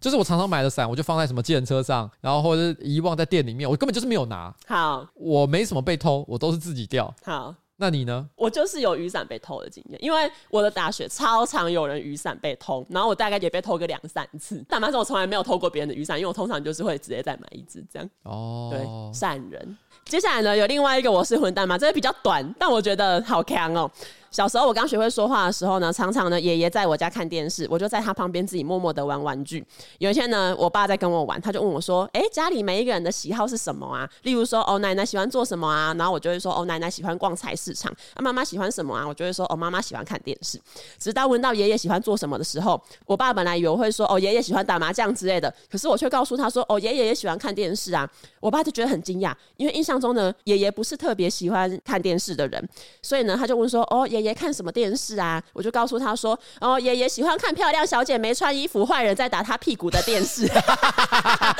[0.05, 4.55] 就是我常常买的伞，我就放在什么计程车上，然后或者是遗忘在店里面，我根本就是没有拿。
[4.67, 7.11] 好，我没什么被偷，我都是自己掉。
[7.25, 8.29] 好，那你呢？
[8.37, 14.63] 我就是有雨伞被偷的经验，因为我的大学超常有人雨伞被偷，然后我大概也被偷个两三次。
[14.69, 18.07] 但反正我从来没有偷过别人的雨伞，因为我通常就是会直接再买一只这样。
[18.25, 19.79] 哦，对，善人。
[20.05, 23.91] 接下来呢，有另外一个我是混蛋嘛，这个比较短，但我觉得好强哦。
[24.35, 29.65] 小时候我刚学会说话的时候呢，常常呢爷爷在我家看电视，我就在他旁边自己默默的玩玩具。
[29.99, 34.11] 有一天呢，我爸在跟我玩，他就问我说：“哎，家里每一个人的喜好是什么啊？
[34.25, 35.95] 例如说，哦，奶奶喜欢做什么啊？
[35.97, 37.93] 然后我就会说，哦，奶奶喜欢逛菜市场。
[38.15, 39.07] 啊，妈妈喜欢什么啊？
[39.07, 40.61] 我就会说，哦，妈妈喜欢看电视。
[40.99, 48.11] 直到问到爷爷喜欢做什么的时候，我爸本来以为我会说，哦，爷爷喜欢打麻将之类的，可是我却告诉他说，哦，爷爷也喜欢看电视啊。
[48.41, 52.69] 我爸就觉得很惊讶，因为印象中呢，爷爷不是特别喜欢看电视的人，
[53.01, 55.17] 所以呢，他就问说，哦，爷爷爷看什么电视？
[55.21, 60.49] 啊，我就告诉他说：“哦，爷爷喜欢看漂亮小姐没穿衣服，坏人在打他屁股的电视。”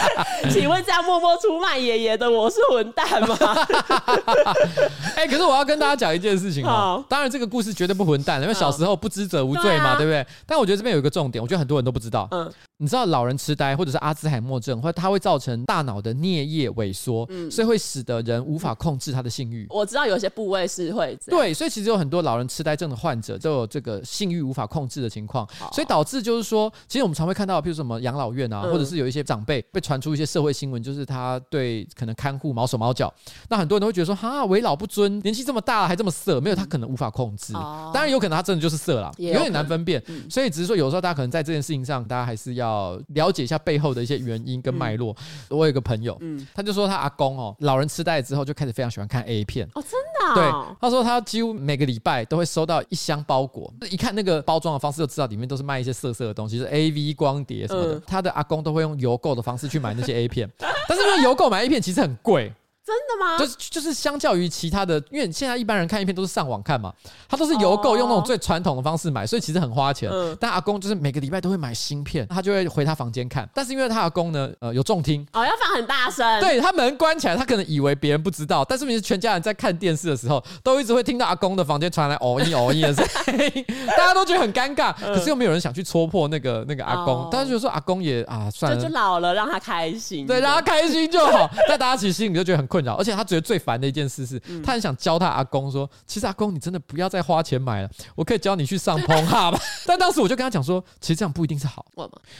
[0.51, 3.37] 请问这样默默出卖爷爷的我是混蛋吗？
[5.15, 6.73] 哎、欸，可是我要跟大家讲一件事情啊。
[6.73, 10.27] 好当然，这个故事绝对不混蛋，因为小时候不知者无罪嘛，对，不对？
[10.47, 12.27] 但我觉得这边有一个重点，我觉得很多人都不知道。
[12.31, 12.51] 嗯。
[12.79, 19.65] 你知道老人痴呆或者是阿兹海默症，或者它会造成大脑的颞叶萎缩，嗯，所以会使得人无法控制他的性欲。
[19.71, 33.13] 我知道有些部位是会对，所以其实有很多老人痴呆症的患者都有这个性欲无法控制的情况，所以导致就是说，其实我们常会看到，譬如什么养老院啊，嗯、或者是有一些长辈被传出一些社会新闻，就是他对可能看护毛手毛脚，
[33.49, 37.53] 那很多人都会觉得说，哈，为老不尊，年纪这么大了还这么色，没有他可能无法控制。
[37.55, 40.03] 嗯、当然有可能他真的就是色了，有，点难分辨。
[40.09, 43.45] 嗯、所以只是说有时候大家可能在这件事情上，大家还是要了解。
[43.45, 45.15] 一下背后的一些原因跟脉络。
[45.19, 50.35] 嗯、我有一个朋友，嗯，他就说他阿公哦，老人痴呆之后就开始非常喜欢看 A 片哦，真的、哦。
[50.35, 57.95] 对，他说他几乎每个礼拜都会收到一箱包裹，一看那个包装的方式就知道里面都是卖一些色色的东西，是 AV 光碟什么的。
[57.95, 60.51] 嗯、他的阿公都会用邮购的方式去买那些 A 片，
[60.89, 62.53] 但是因为邮购买 A 片其实很贵。
[62.85, 63.39] 真的吗？
[63.39, 66.93] 就是就是相较于其他的，因为现在一般人看影片都是上网看嘛，
[67.27, 70.11] 他都是邮购用那种最传统的方式买，所以其实很花钱。
[70.13, 73.49] 嗯、但阿公就是每个礼拜都会买新片，他就会回他房间看。
[73.55, 76.39] 但是因为他阿公呢，呃，有重听哦，要放很大声。
[76.41, 83.07] 对，他门关起来，他可能以为别人不知道，但是其实全家人在看电视的时候，都一直会听到阿公的房间传来哦一哦一的声
[83.55, 83.65] 音，
[83.97, 87.31] 大家都觉得很尴尬，可是又没有人想去戳破那个那个阿公。
[87.31, 91.51] 大家就说阿公也啊，算了，就，就老了，让他开心，对，让他开心就好。
[91.67, 92.69] 但大家其实心里就觉得很。
[92.75, 99.57] 困扰，而且他觉得最烦的一件事是，他很想教他阿公说：“其实阿公，你真的不要再花钱买了，我可以教你去上 Pornhub。
[99.87, 101.87] ”但当时我就跟他讲说：“其实这样不一定是好，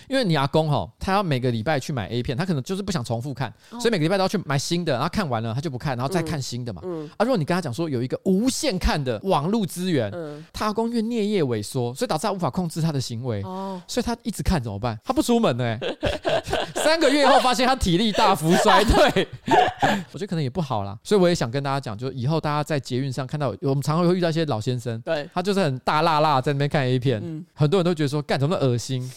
[0.09, 6.83] 因为你阿公哈，他要每个礼拜去买 A 片，他可能就是不想重复看，所以每个礼拜都要去买新的，然后看完了他就不看，然后再看新的嘛。
[7.17, 10.13] 啊，如果你跟他讲说有一个无限看的网络资源，
[10.53, 13.41] 他阿公因为颞叶萎缩，所以导致他无法控制他的行为，
[13.87, 14.99] 所以他一直看怎么办？
[15.05, 15.79] 他不出门呢、欸，
[16.75, 19.29] 三个月后发现他体力大幅衰退，
[20.13, 29.11] 我 可能也不好啦，所以我也想跟大家讲，就以后大家在捷运上看到，我们常常会遇到一些老先生，对，他就是很大辣辣在那边看 A 片，嗯，很多人都觉得说，干什么恶心。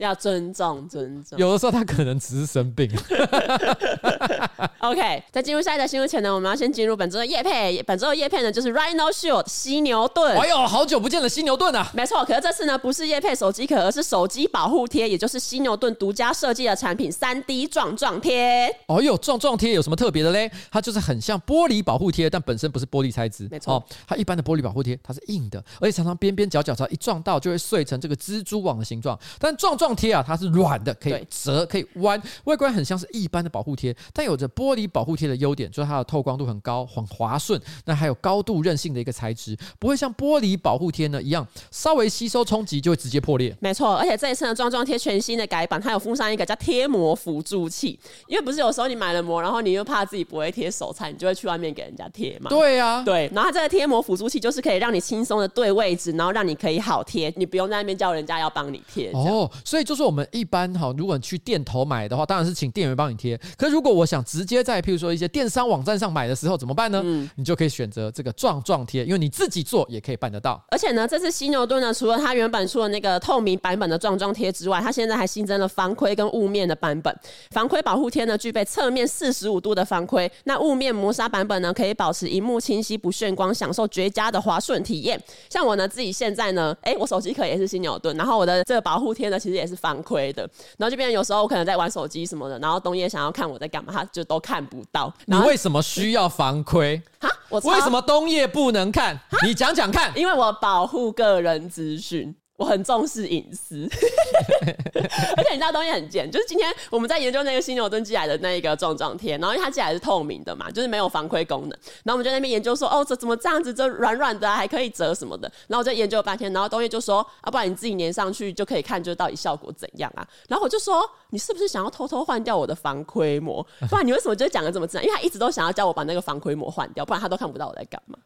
[0.00, 1.38] 要尊重，尊重。
[1.38, 2.90] 有的时候他可能只是生病。
[4.80, 7.82] OK，在进入下一个新闻前呢，我们要先进入本周的叶配。
[7.82, 10.34] 本周的叶配呢，就是 Rhino Shield 犀牛盾。
[10.38, 11.90] 哎呦，好久不见了，犀牛盾啊！
[11.92, 18.74] 没错，可是这次呢，不是叶配手机壳，而是手机保护贴，也就是犀牛盾独家设计的产品——三 D 撞撞贴。
[18.86, 20.50] 哦呦，撞撞贴有什么特别的嘞？
[20.70, 23.46] 它就是很像玻璃保护贴，但本身不是玻璃材质。
[23.50, 29.18] 没错，哦，它一般的玻璃保护贴它是硬的，而且常常边边角角它一撞到就会碎成这个蜘蛛网的形状。
[29.38, 30.80] 但撞撞贴啊，它是软。
[30.82, 37.60] 的可以折，可以弯，外观很像是一般的保护贴，但有着玻璃保护贴的优点，就是它的透光度很高，很滑顺。
[37.84, 43.54] 那还有高度韧性的一个材质，不会像玻璃保护贴呢一样，稍微吸收冲击就会直接破裂。
[43.60, 47.98] 没错，而且这一次的，撞撞贴全新的改版，它有附上一个叫贴膜辅助器。
[48.26, 52.48] 因为不是有时候你买了膜，然后你又怕自己不会贴手残，你就会去外面给人家贴嘛。
[52.48, 53.30] 对啊，对。
[53.34, 59.10] 然后它这个贴膜辅助器就是可以让你轻松的对位置，然后让你可以好贴，你不用在那边叫人家要帮你贴。
[59.12, 60.70] 哦，所以就是我们一般。
[60.74, 63.38] 哈，如果你去店头买的话，当然是请店员帮你贴。
[63.56, 67.00] 可是如果我想直接在譬如说一些电商网站上买的时候，怎么办呢？
[67.04, 70.62] 嗯，你就可以选择这个撞撞贴，因为你自己做也可以办得到。
[70.70, 77.14] 而且呢，这次犀牛盾呢，除了它原本出的那个透明版本的撞撞贴之外，它现在还新增了防窥跟雾面的版本。
[77.50, 85.20] 防窥保护贴呢，具备侧面四十五度的防窥；那雾面磨砂版本呢，可以保持荧幕清晰不眩光，享受绝佳的滑顺体验。
[85.48, 90.42] 像我呢，自己现在呢，哎、欸，我手机壳也是犀牛盾，然后我的这个保护贴呢，其实也是防窥的。
[90.76, 95.12] 然后这边有时候我可能在玩手机什么的，然后东叶想要看我在干嘛，他就都看不到。
[95.26, 97.00] 你为什么需要防窥？
[97.18, 99.18] 哈，我为什么东叶不能看？
[99.44, 100.12] 你讲讲看。
[100.16, 102.34] 因为我保护个人资讯。
[102.60, 103.88] 我很重视隐私，
[105.34, 111.70] 而且你知道东西很贱，就是今天我们在研究那个犀牛盾寄来的那一个壮壮贴，然后因为它寄来是透明的嘛，就是没有防窥功能，
[112.04, 120.28] 然后我们就在那边研究说，哦，这怎么这样子，这软软的、啊、还可以折什么的，然后我就研究了半天，然后东西就说，啊，不然你自己粘上去就可以看，就到底效果怎样啊？
[120.46, 123.66] 然后我就说，你是不是想要偷偷换掉我的防窥膜？
[123.88, 125.06] 不然你为什么就讲的这么自然？
[125.06, 128.18] 因为他一直都想要叫我把那个防窥膜换掉，不然他都看不到我在干嘛。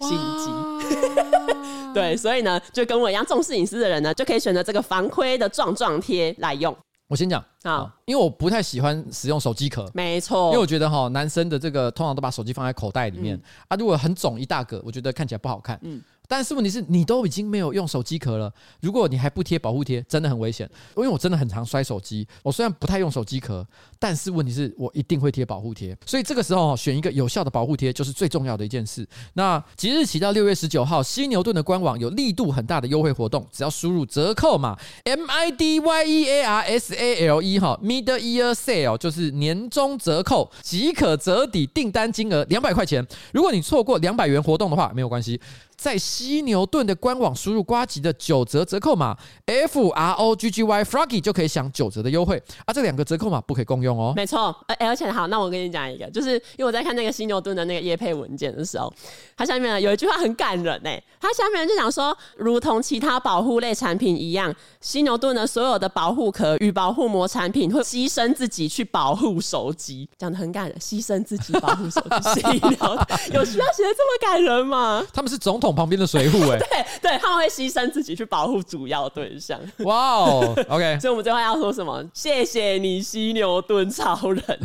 [0.00, 6.74] 心机， 对，所以呢，就跟我一样重视隐私的人呢，就可以选择这个防窥的撞撞贴来用。
[7.08, 15.78] 我先讲啊，因为我不太喜欢使用手机壳，没错，因为我觉得哈，男生的这个通常都把手机放在口袋里面、嗯、啊，如果很肿一大个，我觉得看起来不好看。
[15.82, 16.00] 嗯。
[16.30, 20.70] 但是问题是，你都已经没有用手机壳了，如果你还不贴保护贴，真的很危险。
[20.96, 23.66] 因为我真的很常摔手机，我虽然不太用手机壳，
[23.98, 25.96] 但是问题是我一定会贴保护贴。
[26.06, 29.04] 所以这个时候选一个有效的保护贴就是最重要的一件事。
[29.32, 43.04] 那即日起到六月十九号，犀牛顿的官网有力度很大的优惠活动，只要输入折扣码 M I D Y E A R S A L E 哈，Mid Year Sale 就是年终折扣，即可折抵订单金额两百块钱。
[43.32, 45.40] 如果你错过两百元活动的话，没有关系。
[45.80, 49.16] 在犀牛盾的官网输入瓜吉的九折折扣码
[49.46, 52.70] F R O G G Y Froggy 就可以享九折的优惠啊！
[52.70, 54.12] 这两个折扣码不可以共用哦。
[54.14, 58.92] 没错，而而且好，那我跟你讲一个，就是因为我在看那个犀牛盾的那个业配文件的时候，
[59.34, 72.98] 它下面有一句话很感人哎，它下面就讲说，如同其他保护类产品一样，犀牛盾的所有的保护壳与保护膜产品会牺牲自己去保护手机，讲的很感人，牺牲自己保护手机，犀牛
[73.32, 75.02] 有需要写的这么感人吗？
[75.14, 75.69] 他们是总统。
[75.74, 79.58] 旁边的水户哎， 对对，他们会牺牲自己去保护主要对象。
[79.78, 82.04] 哇哦，OK， 所以我们最后要说什么？
[82.12, 84.60] 谢谢你，犀牛盾超人。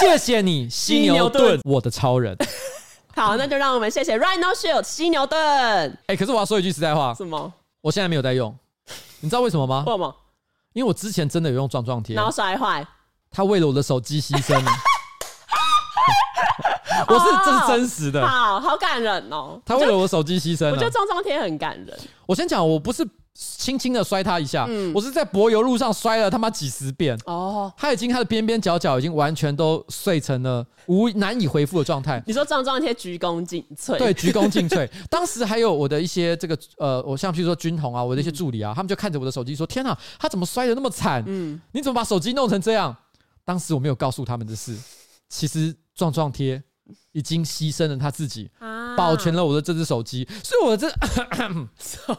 [0.00, 2.36] 谢谢你，犀牛盾，我的超人。
[3.14, 5.38] 好，那就让我们谢谢 Rhino Shield 犀牛盾。
[6.06, 7.52] 哎，可是我要说一句实在话，什么？
[7.80, 8.54] 我现在没有在用，
[9.20, 9.84] 你知道为什么吗？
[9.86, 10.14] 为什么？
[10.72, 12.86] 因为我之前真的有用撞撞贴，然后摔坏，
[13.30, 14.70] 他为了我的手机牺牲了。
[17.08, 19.60] 我是这是真实的，好好感人哦。
[19.64, 21.98] 他为了我手机牺牲，我觉得撞撞贴很感人。
[22.26, 23.06] 我先讲，我不是。
[23.34, 32.22] 轻轻的摔他一下，嗯、我是在柏油路上摔了他妈几十遍哦，他已经他的边边角角已经完全都碎成了无难以回复的状态。
[32.26, 34.86] 你说撞撞贴鞠躬尽瘁，对，鞠躬尽瘁。
[35.08, 41.24] 当时还有我的一些这个呃，我像譬如说军红啊，我的一些助理啊，嗯、他们就看着我的手机说：“天哪，他怎么摔的那么惨？
[41.26, 42.94] 嗯，你怎么把手机弄成这样？”
[43.46, 44.76] 当时我没有告诉他们的是，
[45.30, 46.62] 其实撞撞贴
[47.12, 48.50] 已经牺牲了他自己。
[48.58, 50.94] 啊保全了我的这只手机，所以我的这，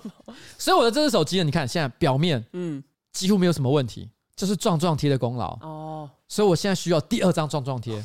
[0.58, 6.10] 所以我的这只手机呢，你看现在表面，嗯，几乎没有什么问题，就是撞撞贴的功劳哦。
[6.28, 8.04] 所以我现在需要第二张撞撞贴。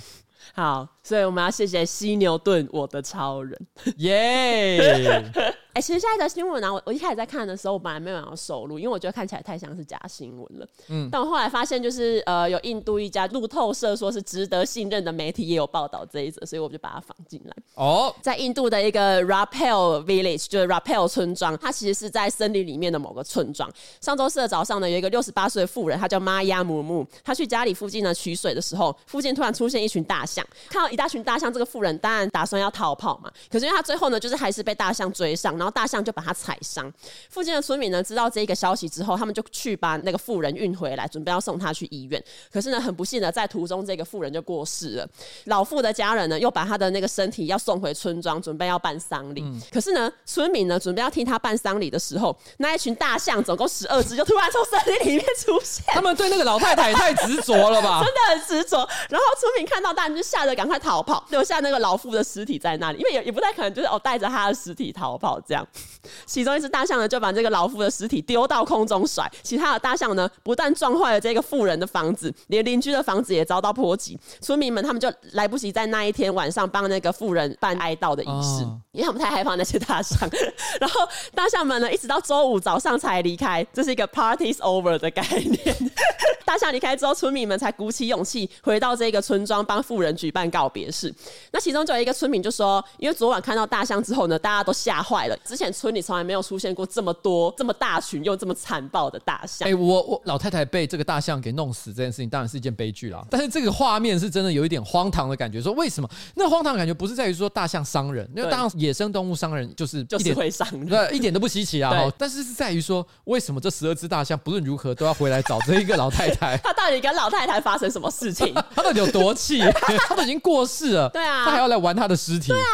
[0.53, 3.59] 好，所以我们要谢谢犀牛顿，我的超人，
[3.97, 5.33] 耶。
[5.79, 10.67] 哎、欸，其实下一则新闻呢，我我一开始在看的时候，我本来没有想要收录，因为我觉得看起来太像是假新闻了。
[10.89, 17.55] 嗯，但我后来发现，就是呃，有印度一家路透社说是值得信任的媒体也有报道这一则，所以我就把它放进来。
[17.77, 23.71] 哦，在印度的一个 Rapel Village，就是 Rapel 村庄，它其实是在森林里面的某个村庄。
[24.01, 35.68] 上周四的早上呢，有一个六十八岁的妇人，她叫玛雅姆姆，她去家里附近呢取水的时候，附近突然出现一群大象，看到一大群大象，这个妇人当然打算要逃跑嘛，可是因为她最后呢，就是还是被大象追上，然后。
[35.71, 36.93] 大象就把它踩伤。
[37.31, 42.23] 附近的村民呢，知道这个消息之后，他们就去把那个妇人运回来，准备要送她去医院。
[42.53, 45.09] 可是呢，很不幸的，在途中这个妇人就过世了。
[45.45, 49.43] 老妇的家人呢，又把他的那个身体要送回村庄，准备要办丧礼。
[49.43, 55.85] 嗯、可是呢，村民呢，准备要替他办丧礼的时候，那一群大象总共十二只，就突然从森林里面出现。
[55.89, 58.03] 他们对那个老太太也太执着了吧？
[58.05, 58.79] 真的很执着。
[59.09, 65.58] 然后村民看到大人就吓得赶快逃跑，留下那个老妇的尸体在那里，因为也也不太可能就是哦带着他的尸体逃跑这样。
[66.27, 74.19] 其中一只大象呢，就把这个老妇的尸体丢到空中甩，其他的大象呢，不但撞坏了这个富人的房子，连邻居的房子也遭到波及。
[74.41, 80.29] 村民们他们就来不及在那一天晚上帮那个富人办哀悼的仪式，哦、因为他们太害怕那些大象。
[80.81, 85.77] 然后大象们呢，一直到周五早上才离开，这是一个 parties over 的概念。
[86.45, 91.15] 大象离开之后，村民们才鼓起勇气回到这个村庄，帮富人举办告别式。
[91.53, 95.38] 那其中就有一个村民就说，因为昨晚看到大象之后呢，大家都吓坏了。
[95.45, 99.67] 之前村里从来没有出现过这么多、这么大群又这么残暴的大象。
[99.67, 103.25] 哎、欸，我我老太太被这个大象给弄死这件事情，当然是一件悲剧啦。
[103.31, 105.61] 但是这个画面是真的有一点荒唐的感觉。
[105.61, 106.09] 说为什么？
[106.35, 112.11] 那荒唐的感觉不是在于说大象伤人，因为大象野生动物伤人就是就是会伤人，对，一点都不稀奇啊。
[112.17, 116.57] 但是是在于说，为什么这十二只大象不论如何都要回来找这一个老太太？
[116.63, 118.55] 他到底跟老太太发生什么事情？
[118.75, 119.61] 他到底有多气？
[120.07, 122.49] 他都已经过世了，对啊，他还要来玩他的尸体？
[122.49, 122.67] 对啊，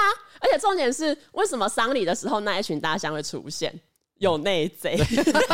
[0.44, 3.72] 而且重点是，为什么丧礼的时候那一群大象会出现？
[4.18, 4.96] 有内贼，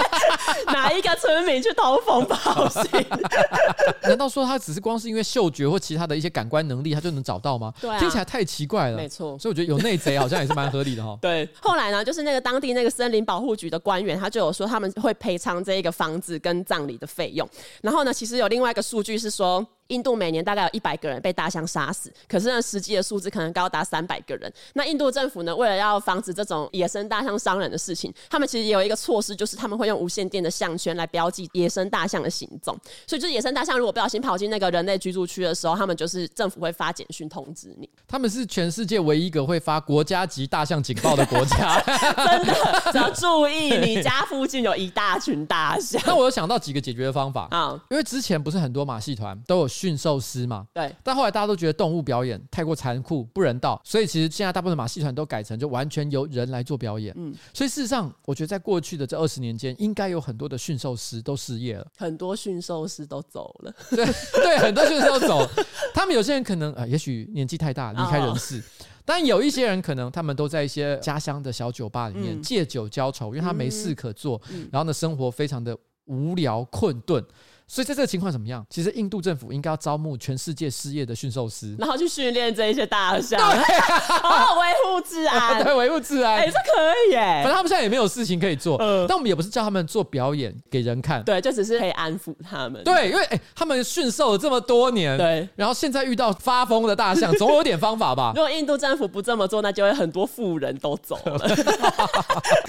[0.66, 3.06] 哪一个村民去通风报信？
[4.02, 7.72] 难道说他只是光是因为嗅觉或其他的一些感官能力，他就能找到吗？
[7.80, 8.98] 对啊，听起来太奇怪了。
[8.98, 11.16] 没错，所以我觉得有内贼好像也是蛮合理的哈。
[11.22, 17.48] 对，后来呢，就是那个当地那个森林保护局的官员，他就有说他们会赔偿这一个房子跟葬礼的费用。
[17.80, 19.66] 然后呢，其实有另外一个数据是说。
[19.90, 24.50] 印度每年大概有一百个人被大象杀死，可是呢，实际的数字可能高达三百个人。
[24.74, 32.76] 那印度政府呢，为了要防止这种野生大象伤人的事情，他们其实也有一个措施，就是他们会用无线电的项圈来标记野生大象的行踪。
[33.06, 37.88] 所以，就是野生大象如果不小心跑进那个人类居住区的时候，他们就是政府会发简讯通知你。
[38.06, 41.80] 他们是全世界唯一一个会发国家级大象警报的国家，
[42.16, 46.00] 真的，只要注意你家附近有一大群大象。
[46.06, 49.79] 那我有想到几个解决的方法啊，因为之前不是很多马戏团都有。
[49.80, 57.14] 驯兽师嘛，对，但后来大家都觉得动物表演太过残酷、不人道，所以其实现在大部分的马戏团都改成就完全由人来做表演。
[57.16, 63.74] 嗯，所以事实上，我觉得在过去的这二十年间，应该有很多的驯兽师都失业了，很多驯兽师都走了。
[63.88, 65.48] 对对，很多驯兽师都走，
[65.94, 68.62] 他们有些人可能啊、呃，也许年纪太大离开人世，哦、
[69.06, 77.24] 但有一些人可能他们都在一些家乡的小酒吧里面、嗯、借酒浇愁，因为他没事可做，嗯、然后呢，生活非常的无聊困顿。
[77.72, 78.66] 所以在这个情况怎么样？
[78.68, 87.18] 其实印度政府应该要招募全世界失业的驯兽师，然后去训练这一些大象，对，好 维护治安， 对，维护治安，哎，这可以耶。
[87.18, 92.82] 反正他们现在也没有事情可以做，但我们也不是叫他们做表演给人看，对，就只是可以安抚他们。
[92.82, 98.32] 对，因为哎，他们驯兽了这么多年，对，然后现在遇到发疯的大象，总有点方法吧？
[98.34, 101.38] 如果印度政府不这么做，那就会很多富人都走了。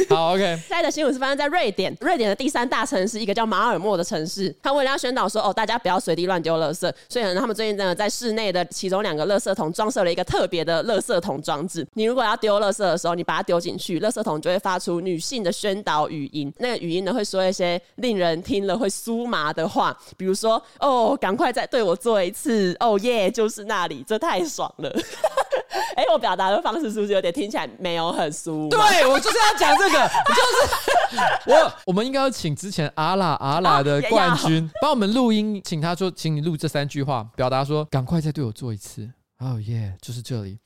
[0.09, 0.43] 好，OK。
[0.67, 5.71] 现在的新闻是发生在瑞典，瑞典的第三大城市，一个叫马尔默的城市，它为了要宣导说，哦，大家。
[5.81, 11.87] 不要随地乱丢垃圾，所以呢，他们最近真的在室内的其中两个垃圾桶装设了一个特别的垃圾桶装置。
[11.93, 16.53] 你如果要丢垃圾的时候，你把它丢进去，垃圾桶就会发出女性的宣导语音。
[16.59, 24.95] 那个语音呢，会说一些令人听了会酥麻的话，比如说：“哦，赶快再对我做一次，哦耶，就是那里，这太爽了。”
[25.95, 28.69] 哎、欸，我表达的方式是不是有点听起来没有很舒服？
[28.69, 39.09] 对，我就是要讲这个，就是 我我们应该要请之前阿拉阿拉的冠军帮、啊、我们录音，请他说，请你录这三句话，表达说，赶快再对我做一次。
[39.39, 40.59] 哦耶，就是这里。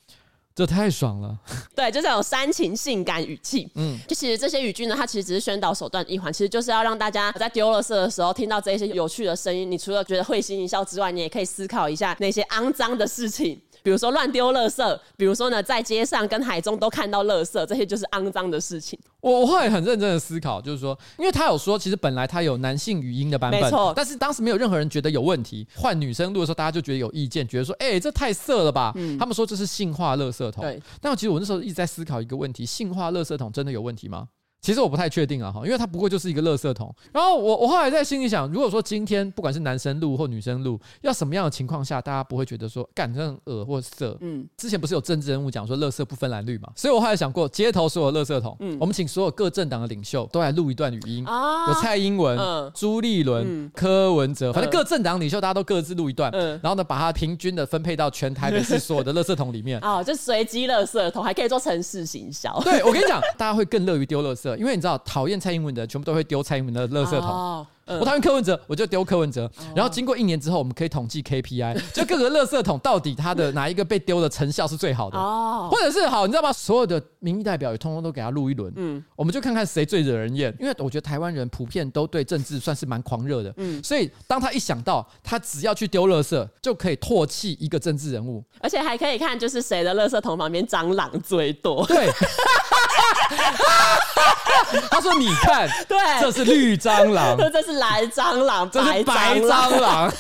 [0.54, 1.38] 这太爽了，
[1.76, 13.62] 对，就是有煽情性感语气，嗯，就其实这些语句呢，它其实只是宣导手段一环，其实就是要让大家在丢了色的时候听到这些有趣的声音，你除了觉得会心一笑之外，你也可以思考一下那些肮脏的事情。
[13.86, 18.97] 比如说乱丢垃圾，比如说呢，在街上跟海中都看到垃圾，这些就是肮脏的事情。
[19.21, 25.67] 我我会很认真的思考，就是说，因为他有说，其实本来他有男性语音的版本，没错，但是当时没有任何人觉得有问题。
[25.75, 28.91] 换女生录的时候，大家就觉得有意见，觉得说，哎、欸，这太色了吧？
[28.95, 30.63] 嗯、他们说这是性化垃圾桶。
[30.63, 34.27] 对，但其实我那时候一直在思考一个问题：性化垃圾桶真的有问题吗？
[34.66, 36.91] 其实我不太确定啊，哈，因为它不过就是一个垃圾桶。
[37.13, 44.18] 然后我我后来在心里想，如果说今天不管是男生录或女生录，要什么样的情况下，大家不会觉得说干这很恶或色？
[44.22, 46.68] 嗯，之前不是有政治人物讲说垃圾不分蓝绿嘛？
[46.76, 52.36] 所以我后来想过，街头所有垃圾桶，嗯，我们请所有各政党的领袖都来录一段语音啊，有蔡英文、
[52.74, 59.80] 朱立伦、柯文哲，反正各政党领袖大家都各自录一段，然后呢把它平均的分配到全台北市所有的垃圾桶里面。
[59.86, 62.59] 哦，就随机垃圾桶，还可以做城市行销。
[62.61, 64.55] 对，我跟你讲，大家会更乐于丢垃圾。
[64.58, 67.30] 因为你知道，讨厌蔡英文的全部都会丢蔡英文的垃圾桶。
[67.30, 69.43] Oh, 嗯、我讨厌柯文哲，我就丢柯文哲。
[69.43, 69.68] Oh.
[69.78, 75.20] 然后经过一年之后，我们可以统计 KPI，就各个垃圾桶到底它的哪一个被丢的成效是最好的。
[75.20, 75.72] Oh.
[75.72, 76.51] 或者是好，你知道吗？
[76.51, 78.74] 所有的民意代表也通通都给他录一轮。
[78.76, 80.51] 嗯，我们就看看谁最惹人厌。
[80.60, 83.53] 因为我觉得台湾人普遍都对政治算是蛮狂热的。
[83.58, 91.86] 嗯，所以当他一想到他只要去丢垃圾，就可以唾弃一个政治人物，而且还可以看就是谁的垃圾桶旁边蟑螂最多。
[91.86, 92.10] 对。
[94.89, 100.12] 他说：“你看， 对，这是绿蟑螂， 这是蓝蟑螂，这是白蟑螂。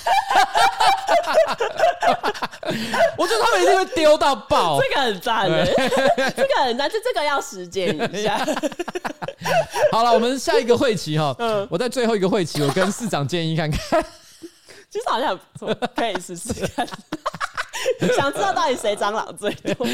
[3.17, 8.37] 我觉得他们一定会丢到爆，这个很赞的，这个很赞，就这个要实践一下。
[9.91, 14.03] 好了，我们下一个会期哈，嗯，我在最后一个会期，我跟市长建议看看，
[14.95, 16.87] 其实好像很不错， 可以试试看。
[18.15, 19.85] 想知道到底谁蟑螂最多？”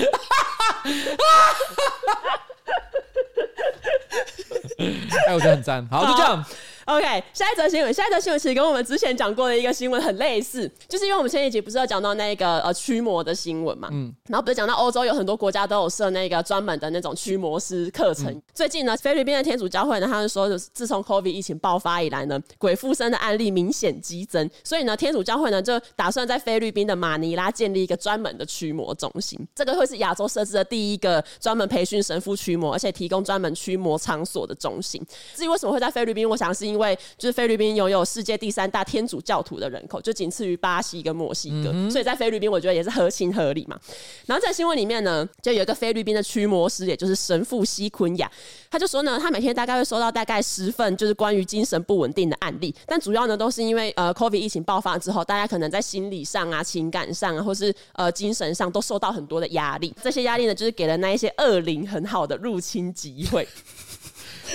[5.27, 5.87] 哎，我觉得很赞。
[5.89, 6.45] 好，就这样。
[6.91, 18.25] OK，下一则新闻，下一则新闻其实跟我们之前讲过的一个新闻很类似，就是因为我们前一集不是有讲到那个呃驱魔的新闻嘛，嗯，然后不是讲到欧洲有很多国家都有设那个专门的那种驱魔师课程。
[18.25, 35.01] 嗯、最近呢，菲律宾的天主教会呢，他们说，自从 COVID 疫情爆发以来呢，鬼附身的案例明显激增，所以呢，天主教会呢就打算在菲律宾的马尼拉建立一个专门的驱魔中心，这个会是亚洲设置的第一个专门培训神父驱魔，而且提供专门驱魔场所的中心。
[35.33, 36.80] 至于为什么会在菲律宾，我想是因为
[37.17, 43.79] 就是菲律宾拥有世界第三大天主教徒的人口，就仅次于巴西跟墨西哥，嗯、所以在菲律宾我觉得也是合情合理嘛。
[44.25, 48.31] 然后在新闻里面呢，就有一个菲律宾的驱魔师，也就是神父西坤雅，
[48.69, 63.47] 他就说呢，他每天大概会收到大概十份就是关于精神不稳定的案例，但主要呢都是因为呃 COVID 疫情爆发之后，大家可能在心理上啊、情感上啊，或是呃精神上都受到很多的压力，这些压力呢就是给了那一些恶灵很好的入侵机会。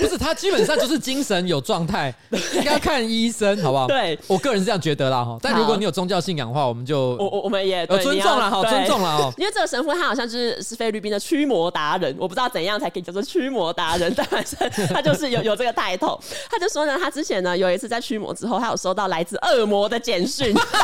[0.00, 2.14] 不是，他基本上就是精神有状态，
[2.54, 3.86] 应该要看医生，好不好？
[3.86, 5.38] 对，我个人是这样觉得啦哈。
[5.42, 9.32] 但如果你有宗教信仰的话，我们就我我我们也尊重了哈，尊重了哦。
[9.38, 16.20] 因为这个神父他好像就是是菲律宾的驱魔达人，我不知道怎样才可以叫做驱魔达人，但反正他就是有 有这个带头。
[16.50, 20.82] 他就说呢，他之前呢有一次在驱魔之后，他有收到来自恶魔的简讯，我看到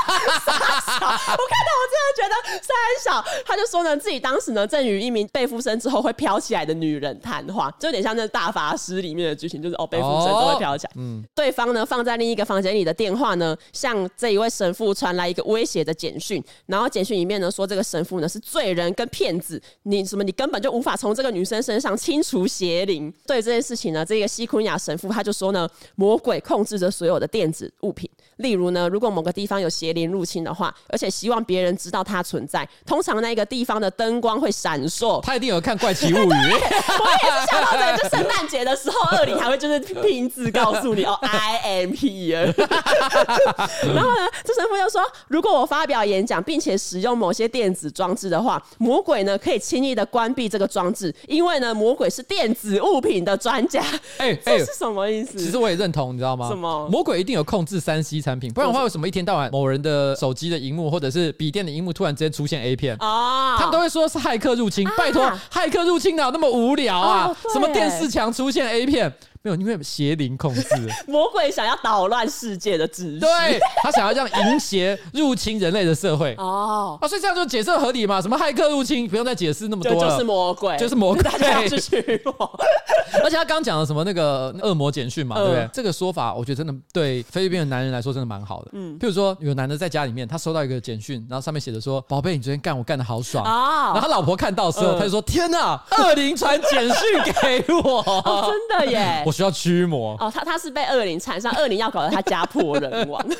[0.96, 9.01] 我真的觉得三小，他就说呢自己当时呢正与一名被附身之后会飘起来的女人谈话，就有点像那大法师。
[9.02, 10.92] 里面的剧情就是哦，被附身都会飘起来。
[10.96, 23.12] 嗯，对方呢放在另一个房间里的电话呢，向这一位神父传来一个威胁的简讯，然后简讯里面呢说这个神父呢是罪人跟骗子，你什么你根本就无法从这个女生身上清除邪灵。
[23.26, 35.20] 对这件事情呢，这个西昆雅神父他就说呢，魔鬼控制着所有的电子物品，例如呢，如果某个地方有邪灵入侵的话，而且希望别人知道它存在，通常那个地方的灯光会闪烁。
[35.22, 36.18] 他一定有看怪奇物语。
[36.28, 39.02] 我也是想到这个，就圣诞节的时候。
[39.02, 42.52] 后恶灵还会就是拼字告诉你哦，I am here。
[43.94, 53.82] 然后呢，这神父又说，如果我发表演讲，并且使用某些电子装置的话，魔鬼呢可以轻易的关闭这个装置，因为呢，魔鬼是电子物品的专家。
[54.18, 55.38] 哎、 欸，这是什么意思？
[55.38, 56.48] 其实我也认同，你知道吗？
[56.48, 56.88] 什么？
[56.88, 63.56] 魔鬼一定有控制三 C 产品，不然的话，为什么一天到晚某人的手机的荧幕或者是笔电的荧幕突然之间出现 A 片啊？
[63.56, 64.86] 他们都会说是骇客入侵。
[64.86, 67.26] 啊、拜托，骇客入侵哪有那么无聊啊？
[67.26, 69.12] 哦、什么电视墙出现 A 片？
[69.42, 70.62] 片没有，因为邪灵控制，
[71.06, 76.34] 魔鬼想要捣乱世界的秩序，对，他想要这样淫邪入侵人类的社会。
[76.38, 78.20] 哦，啊，所以这样就解释合理嘛？
[78.20, 82.60] 什么骇客入侵，不用再解释那么多了，就是魔鬼，就是魔鬼， 大家去驱魔。
[83.22, 85.68] 而且他刚讲了什么那个恶魔简讯嘛，对不对？
[85.72, 88.70] 这个说法我觉得真的对菲律宾的男人来说真的蛮好的。
[88.72, 98.02] 嗯，譬如说有男的在家里面，他收到一个简讯，然后上面写着说：“宝贝，你昨天干我干的好爽。”然后他老婆看到的时候，他就说：“天哪，恶灵传简讯给我，
[98.48, 99.22] 真的耶！
[99.32, 103.24] 我需要驱魔。”哦，他他是被恶灵缠上，恶灵要搞得他家破人亡。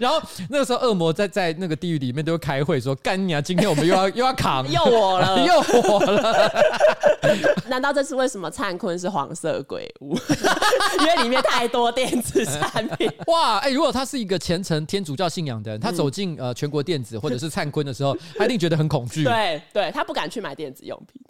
[0.00, 3.40] 然后那个时候，恶魔在在那个地狱里面都会开会说：“干你啊！
[3.40, 6.50] 今天我们又要 又要扛，又我了， 又我了。”
[7.68, 10.16] 难道这是为什么灿坤是黄色鬼屋？
[11.00, 13.10] 因为里面太多电子产品。
[13.26, 19.24] 哇，哎、欸，如果他是一个虔诚天主教信仰的人，他走进呃全国电子或者是灿坤的时候，他一定觉得很恐惧。
[19.24, 21.22] 对，对他不敢去买电子用品。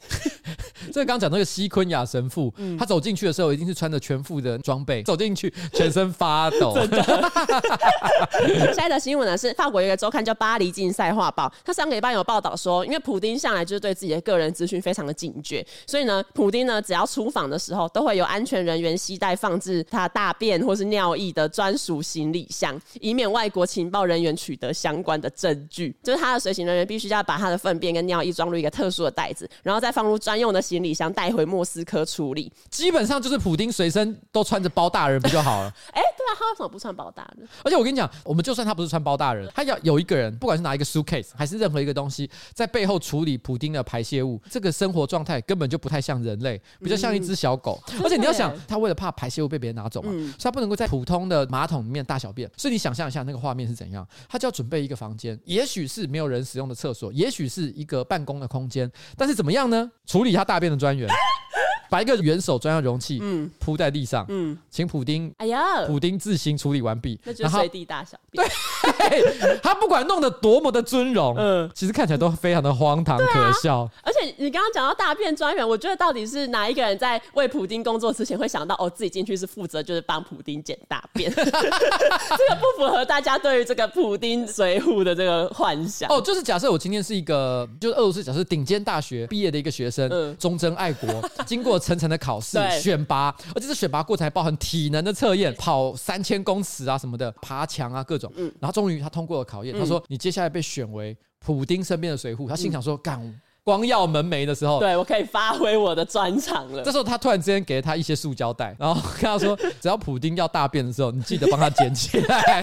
[0.92, 6.72] 这个刚讲那个西坤雅神父，嗯、他走进去的时候一定是穿着全副的装备， 走进去全身发抖。
[6.78, 7.02] 真的。
[8.72, 25.94] 下一则新闻呢是法国有一个周刊叫《巴黎竞赛画报》，他上个礼拜有报道说，因为普丁向来就是对自己的个人资讯非常的警觉，所以呢，普丁呢只要出访的时候，都会有安全人员携带放置他大便或是尿液的专属行李箱，以免外国情报人员取得相关的证据。
[26.02, 32.51] 就是他的随行人员必须要把他的粪便跟尿液装入一个特殊的袋子，然后再放入专用的行李箱带回莫斯科处理。
[32.70, 35.68] 基本上就是普丁随身都穿着包大人不就好了？
[35.92, 37.48] 哎、欸，对啊，他为什么不穿包大人？
[37.64, 47.82] 而且我跟你讲，我们就算他不是穿包大人，他要有一个人，不管是拿一个 suitcase 还是任何一个东西，在背后处理普丁的排泄物，这个生活状态根本就不太像人类，比较像一只小狗。
[47.92, 52.50] 嗯、而且你要想，他为了怕排泄物被别人拿走嘛，嗯、所以他不能够在普通的马桶里面大小便。
[52.57, 54.07] 所以你想象一下那个画面是怎样？
[54.28, 59.90] 他就要准备一个房间，也许是没有人使用的厕所，也许是一个办公的空间，但是怎么样呢？
[60.07, 61.09] 处理他大便的专员。
[61.93, 68.43] 把一个元首专用容器嗯铺在地上，嗯，请普丁，哎呀，普丁自行处理完毕，那就随地大小便。
[68.82, 73.86] 对， 他不管弄得多么的尊荣，嗯，其实看起来都非常的荒唐可笑。
[74.03, 81.30] 而且你刚刚讲到大便专员，我觉得到底是哪一个人在为普丁工作之前会想到哦，自己进去是负责就是帮普丁捡大便？
[81.36, 86.11] 这个不符合大家对于这个普丁随扈的这个幻想。
[86.11, 91.82] 哦，就是假设我今天是一个就是俄罗斯假设顶尖大学毕业的一个学生，嗯，忠贞爱国，经过。
[91.83, 98.33] 层层的考试选拔，而且这选拔过程还包含体能的测验，跑三千公尺啊什么的，爬墙啊各种。
[98.61, 99.78] 然后终于他通过了考验。
[99.78, 103.20] 他说：“你接下来被选为普丁身边的随扈。”他心想说：“干。”
[103.64, 106.82] 光耀门楣的时候，对，我可以发挥我的专长了。
[106.82, 112.62] 这时候他突然之间给了他一些塑胶袋，然后跟他说：“只要普丁要大便的时候，你记得帮他捡起来。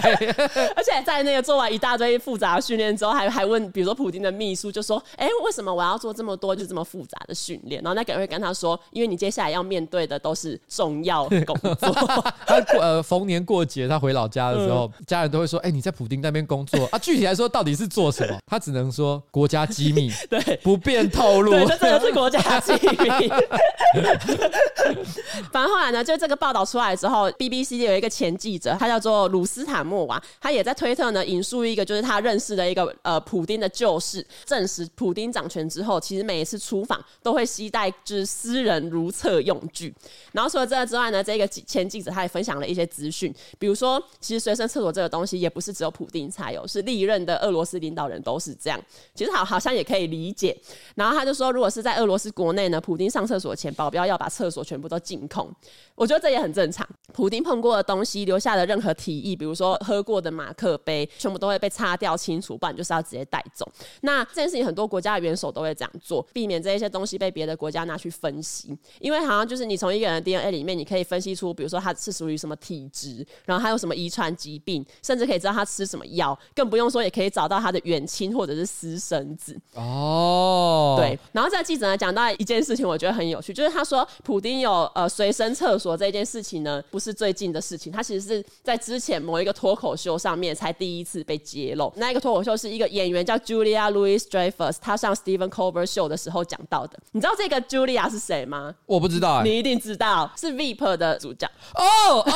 [0.76, 11.94] 而且在那个做完一大堆复杂的训练之后，还还问，比如说普丁的秘书就说：“哎，为什么我要做这么多就这么复杂的训练？”然后那个人会跟他说：“因为你接下来要面对的都是重要工作。
[12.46, 16.98] ”他过呃逢年过节他回老家的时候，嗯、家人都会说：“哎，你在普丁那边工作啊？
[16.98, 23.28] 具体来说到底是做什么？”他只能说：“国家机密， 对，不便透露。”这真的是国家 机密。
[25.52, 39.94] 反正后来呢，就这个报道出来之后，BBC 有一个前记者，他叫做鲁斯坦莫娃，他也在推特呢引述一个就是他认识的一个呃普丁的旧事，证实普丁掌权之后，其实每一次出访都会携带就是私人如厕用具。
[40.32, 48.80] 然后除了这个之外呢，这个前记者他也分享了一些资讯，比如说，其实随身厕所这个东西也不是只有普丁才有，是历任的俄罗斯领导人都是这样。
[49.14, 50.56] 其实好好像也可以理解。
[50.94, 55.50] 然后他就说，如果是在俄罗斯国内呢，普丁上厕所前，保镖要把厕所全部都净空。
[55.94, 56.86] 我觉得这也很正常。
[57.12, 63.70] 普丁碰过的东西，留下的任何体液，比如说喝过的马克杯，全部都会被擦掉清除，不然就是要直接带走。
[64.00, 68.76] 那这件事情很多国家的元首都会这样做，避免这一些东西被别的国家拿去分析。
[68.98, 79.58] 因为好像就是你从一个人的 DNA 里面，你可以分析出，比如说他是属于什么体质，然后他有什么遗传疾病，甚至可以知道他吃什么药，更不用说也可以找到他的远亲或者是私生子。
[79.74, 81.18] 哦，对。
[81.32, 85.90] 然后这个记者呢讲到一件事情，我觉得很有趣，就是他说普丁有呃随身厕所。
[86.00, 91.92] 这件事情呢，不是最近的事情，他其实是在之前某一个脱口秀上面才第一次被揭露。
[91.96, 96.98] 那一个脱口秀是一个演员叫 Julia Louis-Dreyfus，他上 Stephen Colbert Show 的时候讲到的。
[97.12, 98.74] 你知道这个 Julia 是谁吗？
[98.86, 101.46] 我不知道、欸，你一定知道，是 Veep 的主角。
[101.74, 102.32] 哦哦，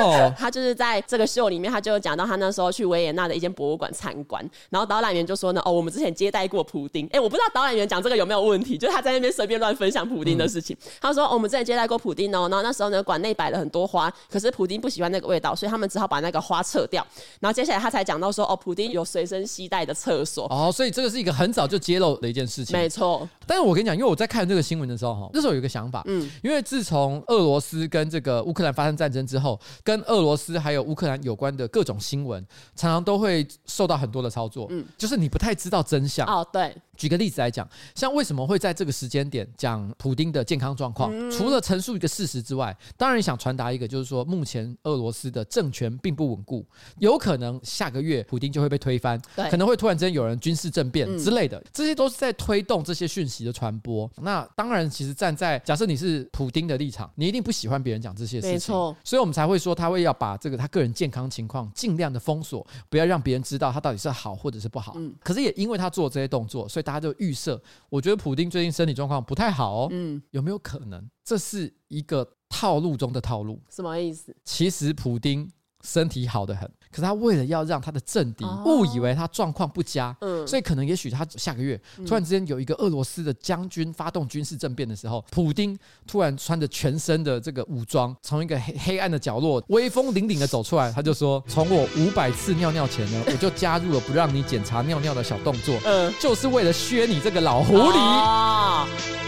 [0.00, 10.76] 哦， 他就是在这个秀里面，他就讲到他那时候去维也纳的一间博物馆参观，然后导览员就说呢，哦，我们之前接待过普丁，哎，我不知道导演员讲这个有没有问题，就是他在那边随便乱分享普丁的事情。
[10.80, 17.06] 嗯、他说、哦，我们之前接待过普丁哦，然后那时候呢，馆内摆了很多花，可是普丁不喜欢那个味道，所以他们只好把那个花撤掉。
[17.40, 20.46] 然后接下来他才讲到说，哦，普丁有随身携带的厕所。
[20.46, 22.76] 哦，所以这个是一个很早就揭露的一件事情。
[22.76, 23.28] 没错。
[23.46, 36.26] 但是我跟你讲，因为我在看这个新闻的时候，哈，那时候有一个想法，嗯，因为自从俄罗斯跟这个乌克兰发生战争之后，跟俄罗斯还有乌克兰有关的各种新闻，常常都会受到很多的操作，嗯，就是你不太知道真相。
[36.26, 36.74] 哦，对。
[36.96, 41.10] 举个例子来讲，像为什么会在这个时间点讲普丁的健康状况？
[41.12, 46.64] 嗯、除了陈述一个事实之外，当然想传达一个，就是说目前俄罗斯的政权并不稳固，
[46.98, 49.20] 有可能下个月普丁就会被推翻，
[49.50, 54.10] 可能会突然之间有人军事政变之类的，嗯、这些都是在推动这些讯息的传播。
[54.20, 58.94] 那当然，其实站在假设你是普丁的立场，你一定不喜欢别人讲这些事情，没错。
[59.02, 64.92] 所以我们才会说他会要把这个他个人健康情况尽量的封锁，不要让别人知道他到底是好或者是不好。
[64.96, 67.62] 嗯、可是也因为他做这些动作，所以大家就预设。
[67.88, 73.62] 我觉得普丁最近身体状况不太好哦，嗯，有没有可能这是一个套路中的套路？
[73.70, 74.34] 什么意思？
[74.44, 75.48] 其实普丁
[75.82, 76.70] 身体好的很。
[76.90, 99.22] 可是他为了要让他的政敌误以为他状况不佳，嗯，所以可能也许他下个月突然之间有一个俄罗斯的将军发动军事政变的时候，普丁突然穿着全身的这个武装，从一个黑黑暗的角落威风凛凛的走出来，他就说： “从我五百次尿尿前呢，我就加入了不让你检查尿尿的小动作，嗯，就是为了削你这个老狐狸。”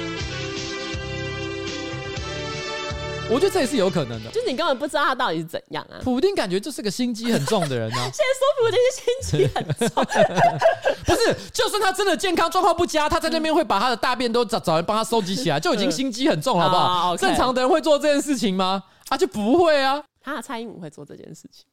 [3.31, 5.99] 我觉得这也是有可能的，就是你根本不知道他到底是怎样啊。
[6.03, 7.97] 普丁感觉就是个心机很重的人啊。
[8.13, 10.05] 现在说普丁是心机很重，
[11.05, 11.35] 不是？
[11.53, 17.17] 就算他真的健康状况不佳，他在那边会把他的大便都找找人帮他收集起来，就已经心机很重了，好不好？
[17.17, 18.83] 正常的人会做这件事情吗？
[19.09, 20.03] 啊，就不会啊。
[20.23, 21.65] 他蔡英文会做这件事情。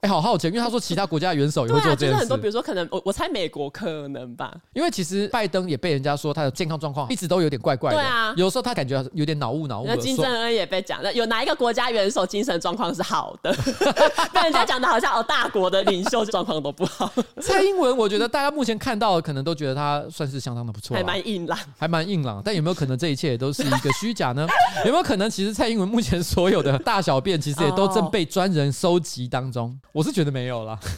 [0.00, 2.12] 哎，好好奇，因为他说其他国家的元首也会做这件事。
[2.12, 4.50] 就是很多，比如说可能我我猜美国可能吧。
[4.72, 7.98] 因为其实拜登也被人家说他的健康状况一直都有点怪怪的。
[7.98, 9.84] 对啊，有时候他感觉有点脑雾脑雾。
[9.86, 13.52] 那金正恩也被讲了，有哪一个国家元首精神状况是好的？
[14.32, 17.12] 被人家讲的好像哦，大国的领袖状况都不好。
[17.42, 22.40] 蔡英文，我觉得大家目前看到的可能都觉得他算是相当的不错，还蛮硬朗，还蛮硬朗。
[22.42, 24.46] 但有没有可能这一切都是一个虚假呢？
[24.86, 29.78] 有没有可能其实蔡英文目前所有的大小便其实也都正被专人收集当中？
[29.92, 30.78] 我是觉得没有啦。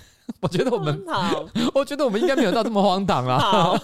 [0.40, 3.78] 我觉得我们，好 我觉得我们应该没有到这么荒唐啦！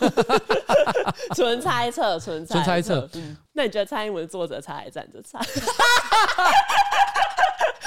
[1.34, 3.06] 纯猜测，纯纯猜测。
[3.14, 5.38] 嗯，那你觉得蔡英文坐着猜还是站着猜？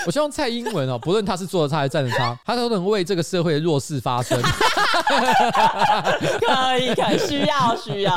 [0.06, 4.40] 我希望蔡英文哦，不论他是坐着猜还是站着猜，他都能为这个社会的弱势发声。
[4.42, 4.50] 可
[6.78, 8.14] 以，可以，需要，需要。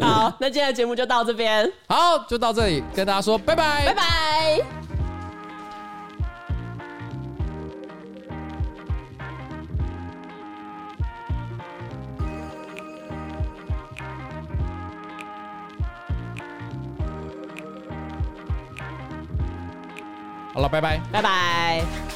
[0.00, 1.70] 好，那今天的节目就到这边。
[1.88, 4.99] 好，就到这里，跟大家说拜拜，拜拜。
[20.52, 22.09] 好了，拜拜，拜拜。